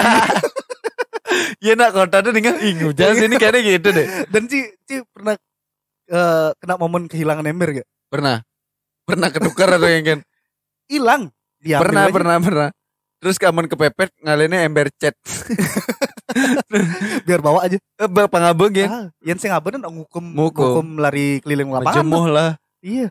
[1.60, 2.94] Iya nak kota tuh dengan ingu.
[2.96, 4.08] Jangan sini kayaknya gitu deh.
[4.30, 5.36] Dan Ci, Ci pernah
[6.08, 7.88] eh, kena momen kehilangan ember gak?
[8.08, 8.46] Pernah.
[9.04, 10.20] Pernah ketukar atau yang kan?
[10.88, 11.24] Hilang.
[11.60, 12.70] Pernah, pernah, pernah.
[13.18, 15.16] Terus kamu kepepet ngalennya ember cat.
[17.24, 17.78] Biar bawa aja.
[17.78, 18.88] Eh, Bapak ngabeng ya.
[18.88, 20.66] Ah, yang sing ngabeun ngukum, Ngukum.
[20.66, 21.96] ngukum lari keliling lapangan.
[21.98, 22.50] Jemuh lah.
[22.82, 23.08] Iya.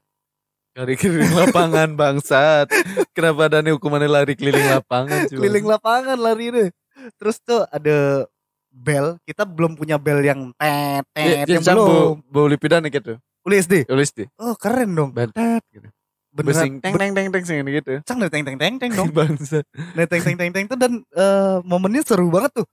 [0.74, 2.66] Lari keliling lapangan bangsat.
[3.10, 5.26] Kenapa ada nih hukumannya lari keliling lapangan?
[5.26, 5.38] cuy?
[5.38, 6.68] Keliling lapangan lari deh.
[7.16, 8.26] Terus tuh ada
[8.68, 9.16] bel.
[9.22, 12.22] Kita belum punya bel yang tet Ya, tet yang belum.
[12.26, 13.16] bau lipidan gitu.
[13.44, 13.84] Uli SD.
[13.84, 14.28] Tulis deh.
[14.36, 15.10] Oh keren dong.
[15.12, 15.88] Bantet gitu.
[16.34, 18.02] Besing teng teng teng teng sing gitu.
[18.02, 19.06] Cang teng teng teng teng dong.
[19.16, 19.62] Bangsat.
[19.94, 22.66] Nah, teng teng teng teng tuh dan eh, momennya seru banget tuh.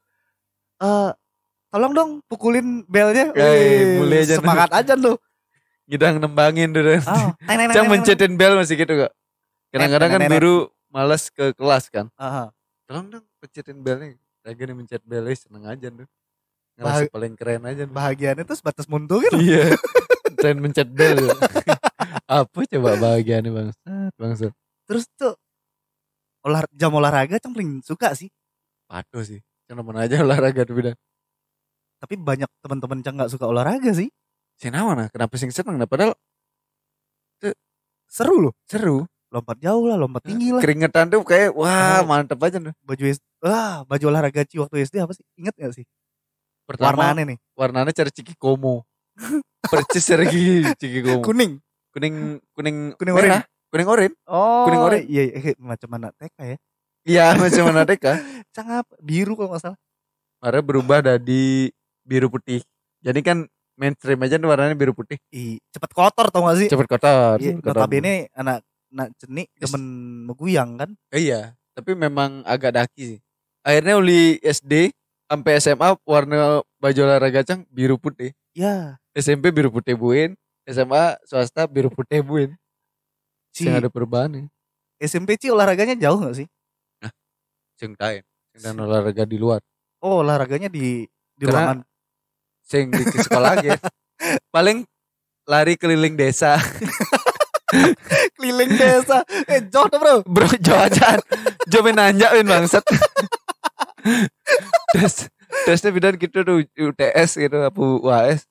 [0.82, 1.09] Eh
[1.70, 3.30] tolong dong pukulin belnya.
[3.38, 5.22] Eh, Wih, mulai aja semangat aja tuh.
[5.86, 6.82] Ngidang nembangin tuh.
[7.05, 9.14] Oh, teng, Cang mencetin bel masih gitu kok.
[9.70, 10.55] Kadang-kadang kan guru
[10.89, 12.09] malas ke kelas kan.
[12.18, 12.49] Aha.
[12.89, 14.18] Tolong dong pencetin belnya.
[14.41, 16.09] Lagi nih mencet belnya seneng aja tuh.
[16.82, 17.86] Ngerasa paling keren aja.
[17.86, 19.38] Bahagiannya tuh sebatas muntul gitu.
[19.38, 19.78] Iya.
[20.41, 21.30] Tren mencet bel.
[22.32, 24.53] Apa coba bahagiannya bangsat, bangsat.
[24.88, 25.36] Terus tuh
[26.47, 28.32] olah jam olahraga Cang paling suka sih.
[28.88, 29.43] Patuh sih.
[29.67, 30.91] Cuma aja olahraga tuh beda.
[31.99, 34.07] Tapi banyak teman-teman Cang nggak suka olahraga sih.
[34.71, 36.15] Naon nah, kenapa sing seneng nah padahal
[38.11, 38.53] Seru loh.
[38.67, 39.07] seru.
[39.32, 40.59] Lompat jauh lah, lompat tinggi lah.
[40.59, 42.75] Keringetan tuh kayak wah mantep aja tuh.
[42.84, 45.23] Baju SD, wah baju olahraga Ci waktu SD apa sih?
[45.39, 45.88] Ingat gak sih?
[46.67, 47.38] Pertama Warnanya nih.
[47.55, 48.84] warnanya cari ciki komo.
[49.71, 50.27] Percis cari
[50.75, 51.23] ciki komo.
[51.23, 51.63] Kuning.
[51.91, 53.43] Kuning kuning Kuning merah.
[53.71, 54.11] Kuning oranye.
[54.27, 55.03] Oh, Kuning oranye.
[55.07, 56.57] Iya, iya, macam mana TK ya?
[57.01, 58.13] Iya macam mana Deka.
[58.53, 58.93] Cang apa?
[59.01, 59.79] Biru kalau nggak salah.
[60.41, 61.69] Warnanya berubah dari
[62.05, 62.61] biru putih.
[63.01, 63.37] Jadi kan
[63.77, 65.17] mainstream aja warnanya biru putih.
[65.33, 66.69] Ih, cepet kotor tau gak sih?
[66.69, 67.41] Cepet kotor.
[67.41, 67.81] Iya, cepet kotor.
[67.81, 68.61] notabene anak
[68.91, 69.71] anak cenik Yes.
[69.71, 69.83] demen
[70.29, 70.89] meguyang kan?
[71.15, 73.19] Eh, iya, tapi memang agak daki sih.
[73.65, 74.93] Akhirnya uli SD
[75.25, 78.33] sampai SMA warna baju olahraga cang biru putih.
[78.53, 80.35] Ya, SMP biru putih buin,
[80.72, 82.55] SMA swasta biru putih buin.
[83.51, 84.45] Sing ada perubahan nih.
[85.01, 86.47] SMP Ci olahraganya jauh gak sih?
[87.76, 88.24] Sing tain.
[88.55, 89.59] Sing dan olahraga di luar.
[89.99, 91.03] Oh, olahraganya di
[91.36, 91.78] di Karena- ruangan.
[92.63, 93.76] Sing di sekolah aja.
[94.55, 94.86] Paling
[95.49, 96.55] lari keliling desa.
[98.36, 99.24] Keliling desa.
[99.47, 100.15] Eh, jauh dong, Bro.
[100.28, 101.19] Bro, jajan.
[101.72, 102.84] Jo main nanjak main bangsat.
[104.93, 105.15] Terus
[105.67, 108.47] tesnya bidan gitu tuh UTS gitu apa UAS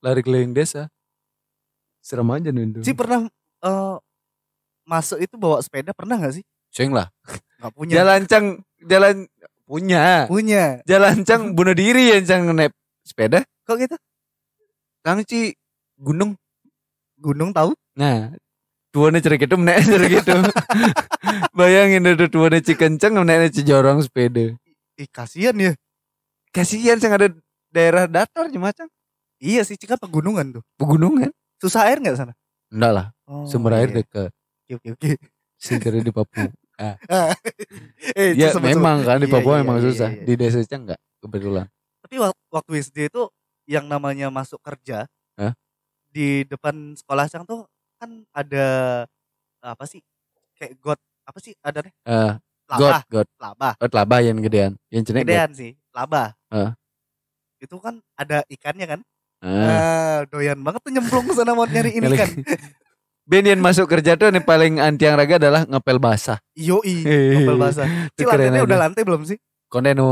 [0.00, 0.86] lari keliling desa.
[2.10, 2.82] Serem aja nih.
[2.82, 3.30] Ci pernah
[3.62, 3.96] eh,
[4.82, 6.44] masuk itu bawa sepeda pernah gak sih?
[6.74, 7.06] Sing lah.
[7.62, 8.02] Gak punya.
[8.02, 8.46] Jalan cang
[8.82, 9.30] jalan
[9.62, 10.26] punya.
[10.26, 10.82] Punya.
[10.90, 12.74] Jalan cang bunuh diri yang cang naik
[13.06, 13.46] sepeda.
[13.62, 13.96] Kok gitu?
[15.06, 15.54] Kang Ci
[15.94, 16.34] gunung.
[17.14, 17.78] Gunung tahu?
[17.94, 18.34] Nah,
[18.90, 20.34] tuanya cerik itu menaik cerik itu.
[21.58, 24.58] Bayangin ada tuanya Ci kenceng menaiknya Ci jorong sepeda.
[24.98, 25.78] Ih, kasihan ya.
[26.50, 27.30] Kasihan cang ada
[27.70, 28.90] daerah datar cuma cang.
[29.38, 30.62] Iya sih, Ci kan pegunungan tuh.
[30.74, 31.30] Pegunungan.
[31.60, 32.32] Susah air nggak sana?
[32.72, 33.96] Enggak lah, Oh, sumber air iya.
[34.00, 34.30] dekat.
[34.66, 35.10] Oke, oke, oke.
[35.60, 36.48] Singkirnya di Papua.
[38.16, 38.72] eh, Ya sebut.
[38.72, 40.08] memang kan di Iya, Papua iya, memang iya, susah.
[40.08, 40.24] iya.
[40.24, 41.66] Di desa Cang enggak kebetulan.
[42.00, 43.28] Tapi wak- waktu SD itu
[43.68, 45.04] yang namanya masuk kerja
[45.36, 45.52] Hah?
[46.08, 47.68] di depan sekolah Cang tuh
[48.00, 48.66] kan ada
[49.60, 50.00] apa sih?
[50.56, 51.52] Kayak got apa sih?
[51.60, 51.92] Ada deh.
[52.08, 52.32] Eh,
[52.70, 53.26] God, Labah, God.
[53.36, 53.72] labah.
[53.76, 54.72] Oh, labah yang gedean.
[54.88, 55.22] Yang cenek.
[55.28, 56.32] Gedean sih, labah.
[56.48, 56.72] Hah?
[57.60, 59.00] Itu kan ada ikannya kan?
[59.40, 59.48] Ah.
[59.48, 62.30] Ah, doyan banget tuh nyemplung ke sana mau nyariin Kali- ikan.
[63.24, 66.42] Ben yang masuk kerja tuh yang paling anti yang raga adalah ngepel basah.
[66.52, 67.34] Yoi, Hehehe.
[67.38, 67.86] ngepel basah.
[68.10, 69.38] Itu keren lantainya udah lantai belum sih?
[69.64, 70.08] Konde nu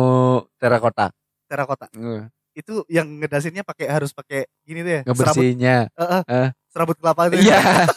[0.54, 1.10] terakota.
[1.44, 1.90] Terakota.
[1.90, 2.24] Eh,
[2.54, 5.00] Itu yang ngedasinnya pakai harus pakai gini tuh ya.
[5.02, 5.76] Serabut, Ngebersihnya.
[5.90, 6.48] eh, eh, Eh.
[6.68, 7.36] serabut kelapa tuh.
[7.36, 7.42] ya.
[7.42, 7.58] Iya.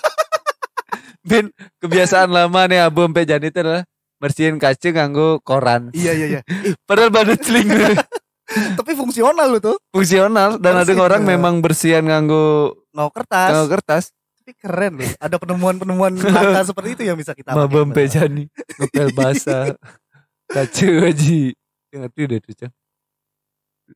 [1.22, 1.46] ben
[1.78, 3.84] kebiasaan lama nih abu sampai jadi itu adalah
[4.18, 5.94] bersihin kaca nganggo koran.
[5.94, 6.42] Iya iya iya.
[6.90, 7.70] Padahal badan celing
[8.74, 9.78] tapi fungsional lu tuh.
[9.90, 13.50] fungsional dan ada orang memang bersihan nganggo No kertas.
[13.50, 14.04] nganggo kertas.
[14.38, 15.12] Tapi keren loh.
[15.18, 17.94] Ada penemuan-penemuan langka seperti itu yang bisa kita pakai.
[17.94, 18.44] pejani
[18.78, 19.76] ngepel basah.
[20.52, 21.56] Kaca aji.
[21.90, 22.74] Ngerti deh tuh Cang.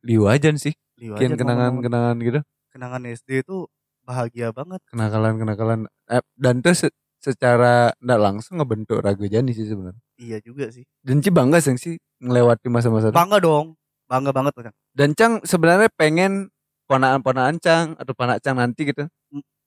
[0.02, 0.72] Liwajan sih.
[0.96, 1.36] Ngomong-ngomong.
[1.36, 2.40] kenangan-kenangan gitu.
[2.68, 3.68] kenangan SD itu
[4.02, 4.80] bahagia banget.
[4.86, 5.88] Kenakalan-kenakalan.
[6.06, 10.00] Eh, dan tuh se- secara nggak langsung ngebentuk ragu jani sih sebenarnya.
[10.16, 10.84] Iya juga sih.
[11.00, 13.16] Dan Ci bangga Cang, sih ngelewati masa-masa itu.
[13.16, 13.76] Bangga dong.
[14.06, 14.64] Bangga banget tuh.
[14.70, 14.76] Kang.
[14.94, 16.48] Dan Cang sebenarnya pengen
[16.86, 19.06] ponaan-ponaan Cang atau panak Cang nanti gitu.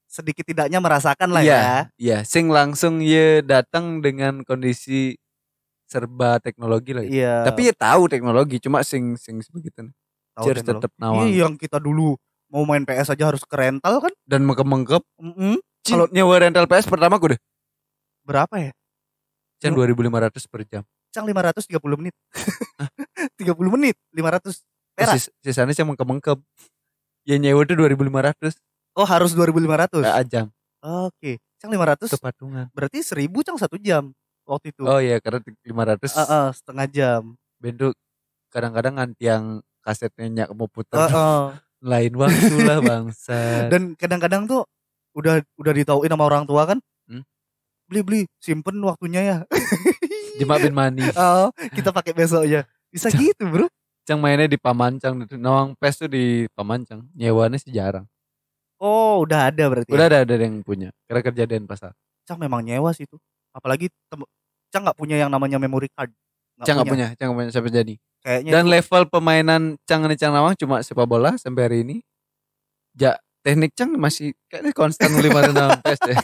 [0.09, 1.69] Sedikit tidaknya merasakan lah Iya, ya.
[1.99, 5.13] Iya, sing langsung ye datang dengan kondisi
[5.85, 7.05] serba teknologi lah.
[7.05, 7.19] gitu.
[7.19, 7.45] Iya.
[7.45, 9.85] Tapi ya tahu teknologi, cuma sing sing sebegitu.
[10.33, 10.65] teknologi.
[10.65, 11.27] tetap nawang.
[11.27, 12.15] Iya, yang kita dulu
[12.47, 14.13] mau main PS aja harus ke rental kan?
[14.23, 15.03] Dan mengkep-mengkep.
[15.19, 15.59] Mm-mm.
[15.83, 17.39] Kalau Kalau- nyewa rental PS pertama aku deh.
[18.23, 18.71] Berapa ya?
[19.59, 19.83] Cang Hmm.
[19.83, 20.83] 2500 per jam.
[21.09, 22.15] Cang 530 menit.
[23.37, 24.61] 30 menit 500
[24.95, 25.15] Perak.
[25.15, 26.37] Sis- sisanya cuma mengkem
[27.23, 28.55] Ya nyewa tuh 2500
[28.97, 30.03] Oh harus 2500.
[30.03, 30.45] Gak jam
[30.83, 31.39] Oke.
[31.59, 34.11] Cang 500 Itu patungan berarti 1000 cang satu jam
[34.49, 34.81] waktu itu.
[34.81, 37.21] Oh iya karena 500 Heeh, setengah jam.
[37.61, 37.93] Bentuk
[38.49, 39.43] kadang-kadang nganti yang
[39.85, 41.43] kasetnya nyak mau puter Heeh.
[41.91, 44.67] lain waktu lah bangsa Dan kadang-kadang tuh
[45.15, 46.79] udah udah ditauin sama orang tua kan.
[47.07, 47.23] Hmm?
[47.87, 49.37] Beli beli simpen waktunya ya.
[50.39, 52.63] Jema bin Mani oh, kita pakai besok ya.
[52.89, 53.67] Bisa gitu, Bro.
[54.01, 58.09] Cang mainnya di Pamancang Nawang PES tuh di Pamancang Nyewanya sih jarang
[58.81, 59.91] Oh, udah ada berarti.
[59.93, 60.09] Udah ya?
[60.09, 61.93] ada ada yang punya Karena kerja Denpasar
[62.25, 63.19] Cang memang nyewa sih itu.
[63.53, 64.29] Apalagi tem-
[64.73, 66.09] Cang nggak punya yang namanya memory card.
[66.65, 70.17] Cang gak punya Cang gak punya sampai jadi Kayaknya Dan itu- level pemainan Cang nih
[70.17, 71.97] Cang Nawang cuma sepak bola sampai hari ini.
[72.97, 76.17] Ja, teknik Cang masih kayaknya konstan lima enam PES deh.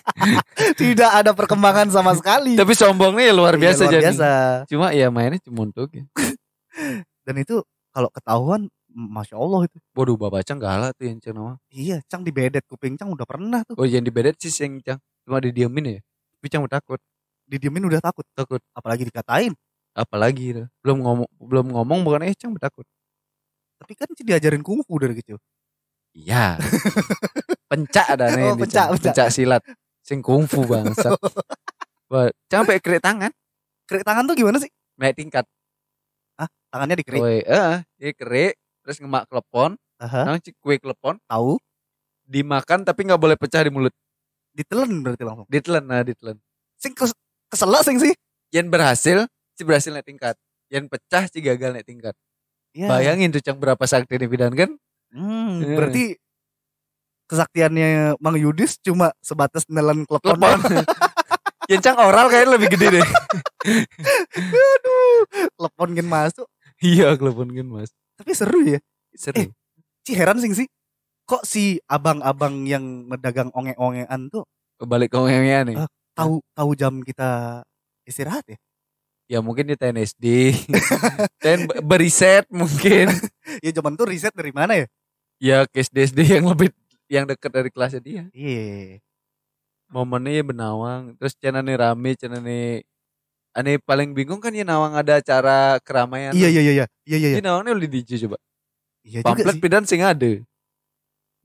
[0.76, 2.56] tidak ada perkembangan sama sekali.
[2.60, 4.04] Tapi sombongnya ya luar Iya, biasa luar jadi.
[4.12, 4.30] biasa.
[4.68, 6.04] Cuma ya mainnya cuma untuk ya.
[7.26, 9.76] Dan itu kalau ketahuan Masya Allah itu.
[9.92, 11.58] Waduh, Bapak Cang galak tuh yang Cang Nawang.
[11.68, 13.76] Iya, Cang dibedet kuping Cang udah pernah tuh.
[13.76, 15.00] Oh, yang dibedet sih yang Cang.
[15.28, 16.02] Cuma didiemin ya.
[16.40, 17.00] Tapi Cang takut,
[17.44, 18.24] Didiemin udah takut.
[18.32, 18.64] takut.
[18.72, 19.52] Apalagi dikatain.
[19.92, 20.64] Apalagi.
[20.80, 22.88] Belum ngomong belum ngomong bukan eh Cang takut.
[23.84, 25.36] Tapi kan diajarin kungfu dari kecil.
[26.16, 26.56] Iya.
[27.68, 28.56] pencak ada nih.
[28.56, 29.12] Oh, pencak, pencak.
[29.12, 29.62] pencak silat.
[30.00, 31.12] Sing kungfu bangsat.
[32.52, 33.34] Sampai kerik tangan,
[33.86, 34.72] Kerik tangan tuh gimana sih?
[34.96, 35.44] naik tingkat.
[36.72, 37.20] Tangannya dikerik.
[37.24, 41.56] Woi, eh, dia kerik, terus ngemak klepon, nang cik kue klepon, tahu.
[42.28, 43.96] dimakan tapi nggak boleh pecah di mulut.
[44.52, 45.48] Ditelan berarti langsung.
[45.48, 46.36] Ditelan, nah ditelan.
[46.76, 47.16] Sing kes
[47.48, 48.12] keselak sing sih.
[48.52, 49.18] Yang berhasil,
[49.56, 50.36] si berhasil naik tingkat.
[50.68, 52.16] Yang pecah, si gagal naik tingkat.
[52.76, 52.92] Ya.
[52.92, 54.76] Bayangin tuh cang berapa sakti kan?
[55.16, 55.76] Hmm, Eh.
[55.80, 56.04] berarti
[57.26, 60.36] kesaktiannya Mang Yudis cuma sebatas nelan klepon.
[60.38, 60.60] Klepon.
[61.72, 63.06] yang cang oral kayaknya lebih gede deh.
[64.36, 65.20] Aduh,
[65.58, 66.46] klepon gen masuk.
[66.78, 67.90] iya, klepon kan mas.
[68.20, 68.80] Tapi seru ya.
[69.16, 69.42] Seru.
[69.42, 69.50] Eh.
[70.06, 70.68] Ci heran sing sih.
[71.26, 74.46] Kok si abang-abang yang ngedagang onge-ongean tuh
[74.78, 75.76] Kebalik ke ngomongnya nih.
[75.82, 75.90] Ah.
[76.14, 77.64] tahu tahu jam kita
[78.06, 78.58] istirahat ya?
[79.26, 80.54] Ya mungkin di TNSD.
[81.44, 83.10] Dan beriset mungkin.
[83.66, 84.86] Ya zaman tuh riset dari mana ya?
[85.40, 86.72] Ya ke SD-SD yang lebih
[87.12, 88.24] yang dekat dari kelasnya dia.
[88.34, 89.00] Iya.
[89.86, 92.82] momennya ya benawang terus channel nih rame channel nih
[93.54, 97.40] aneh paling bingung kan ya nawang ada acara keramaian Iya iya iya iya iya iya.
[97.40, 98.38] nawangnya udah DJ coba
[99.06, 100.42] Iya juga pamflet pidan sing ada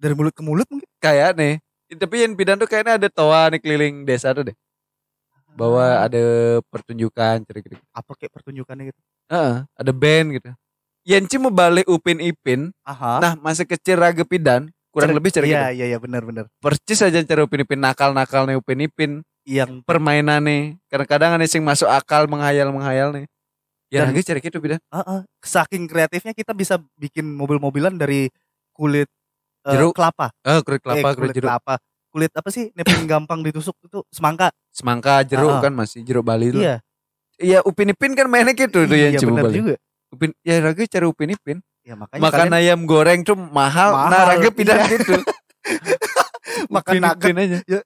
[0.00, 0.88] Dari mulut ke mulut mungkin.
[0.98, 1.60] kayak nih
[2.00, 4.56] tapi yang pidan tuh kayaknya ada toa nih keliling desa tuh deh
[5.52, 6.22] bahwa ada
[6.72, 9.00] pertunjukan cerita apa kayak pertunjukannya gitu.
[9.28, 10.48] Heeh, ada band gitu
[11.02, 13.18] Yenci mau balik Upin Ipin Aha.
[13.18, 15.76] nah masa kecil raga pidan kurang Cer- lebih cerita Iya gitu.
[15.76, 16.44] iya iya benar benar.
[16.58, 21.64] percis aja cara Upin Ipin nakal-nakal nih Upin Ipin Yang permainan nih kadang-kadang ada sing
[21.64, 23.24] masuk akal menghayal menghayal nih
[23.88, 25.20] ya Dan- lagi cari gitu beda Heeh.
[25.40, 28.28] saking kreatifnya kita bisa bikin mobil-mobilan dari
[28.70, 29.08] kulit
[29.64, 29.96] eh, Jeruk.
[29.96, 30.30] kelapa.
[30.42, 31.74] oh kulit kelapa Eh, kulit kulit jeruk kelapa.
[32.10, 32.68] Kulit apa sih?
[32.72, 34.50] Paling gampang ditusuk itu semangka.
[34.68, 35.62] semangka jeruk Ah, ah.
[35.62, 36.76] kan masih jeruk Bali itu Iya.
[37.36, 39.74] iya Upin Ipin kan mainnya gitu tuh iya yang benar juga.
[40.10, 44.10] Upin ya lagi cari Upin Ipin Ya makanya makan kalian ayam goreng tuh mahal, nah
[44.12, 44.86] Mahal, raga pindah iya.
[44.92, 45.14] gitu
[46.74, 47.34] Makan Upin nugget.
[47.36, 47.80] Aja Ya.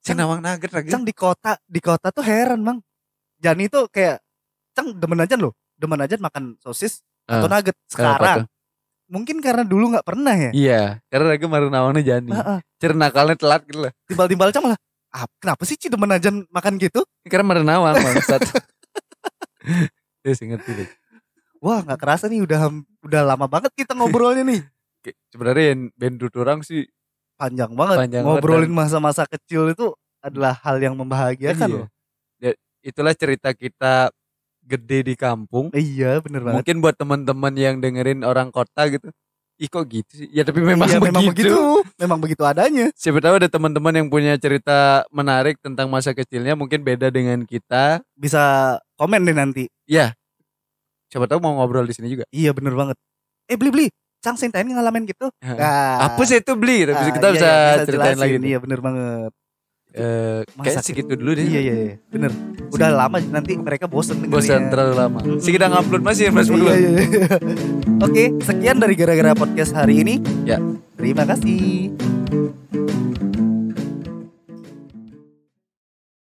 [0.00, 2.78] si nawang nugget lagi Cang di kota, di kota tuh heran, Bang.
[3.36, 4.20] Jani tuh kayak
[4.70, 5.52] Cang demen aja loh.
[5.74, 8.44] Demen aja makan sosis atau Ah, nugget sekarang.
[9.10, 10.50] Mungkin karena dulu nggak pernah ya.
[10.54, 12.58] iya karena lagi maru nawangnya jani Heeh.
[12.78, 14.78] Cer nakalnya telat gitu lah Timbal-timbal Cang malah
[15.10, 17.02] ah, kenapa sih Ci demen aja makan gitu?
[17.26, 18.38] karena maru nawang bangsat
[20.22, 20.88] ya sih ngerti deh
[21.60, 22.72] Wah, nggak kerasa nih udah
[23.04, 24.60] udah lama banget kita ngobrolnya nih.
[25.32, 26.88] Sebenarnya yang band orang sih
[27.40, 27.96] Panjang banget.
[28.04, 31.76] Panjang Ngobrolin masa-masa kecil itu adalah hal yang membahagiakan Iya.
[31.80, 31.88] loh.
[32.36, 32.52] Ya,
[32.84, 34.12] itulah cerita kita
[34.60, 36.56] gede di kampung Iya, bener banget.
[36.60, 39.08] mungkin buat teman-teman yang dengerin orang kota gitu
[39.60, 41.08] ih kok gitu sih ya tapi memang, Iya, begitu.
[41.12, 41.56] memang begitu.
[42.00, 42.86] Memang begitu adanya.
[42.96, 48.00] siapa tahu ada teman-teman yang punya cerita menarik tentang masa kecilnya mungkin beda dengan kita
[48.16, 49.64] Bisa komen deh nanti.
[51.10, 52.96] Siapa tahu mau ngobrol di sini juga Iya, bener banget.
[53.44, 53.90] Eh, beli-beli.
[54.20, 55.32] Cang Sintain ngalamin gitu.
[55.40, 58.20] Nah, apa sih itu beli tapi ah, kita iya, bisa iya, ceritain jelasin.
[58.20, 59.32] lagi nih Iya, bener banget.
[59.90, 61.94] Eh, kayak segitu dulu deh Iya, iya, iya.
[62.06, 62.30] Bener.
[62.70, 64.70] Udah lama nanti mereka bosen bosan dengerinnya.
[64.70, 65.40] terlalu lama Mm-mm.
[65.40, 67.00] sih kita ngupload masih ya mas Iya, iya, iya.
[68.06, 70.22] Oke, sekian dari gara-gara podcast hari ini.
[70.44, 70.62] Ya.
[70.94, 71.90] Terima kasih.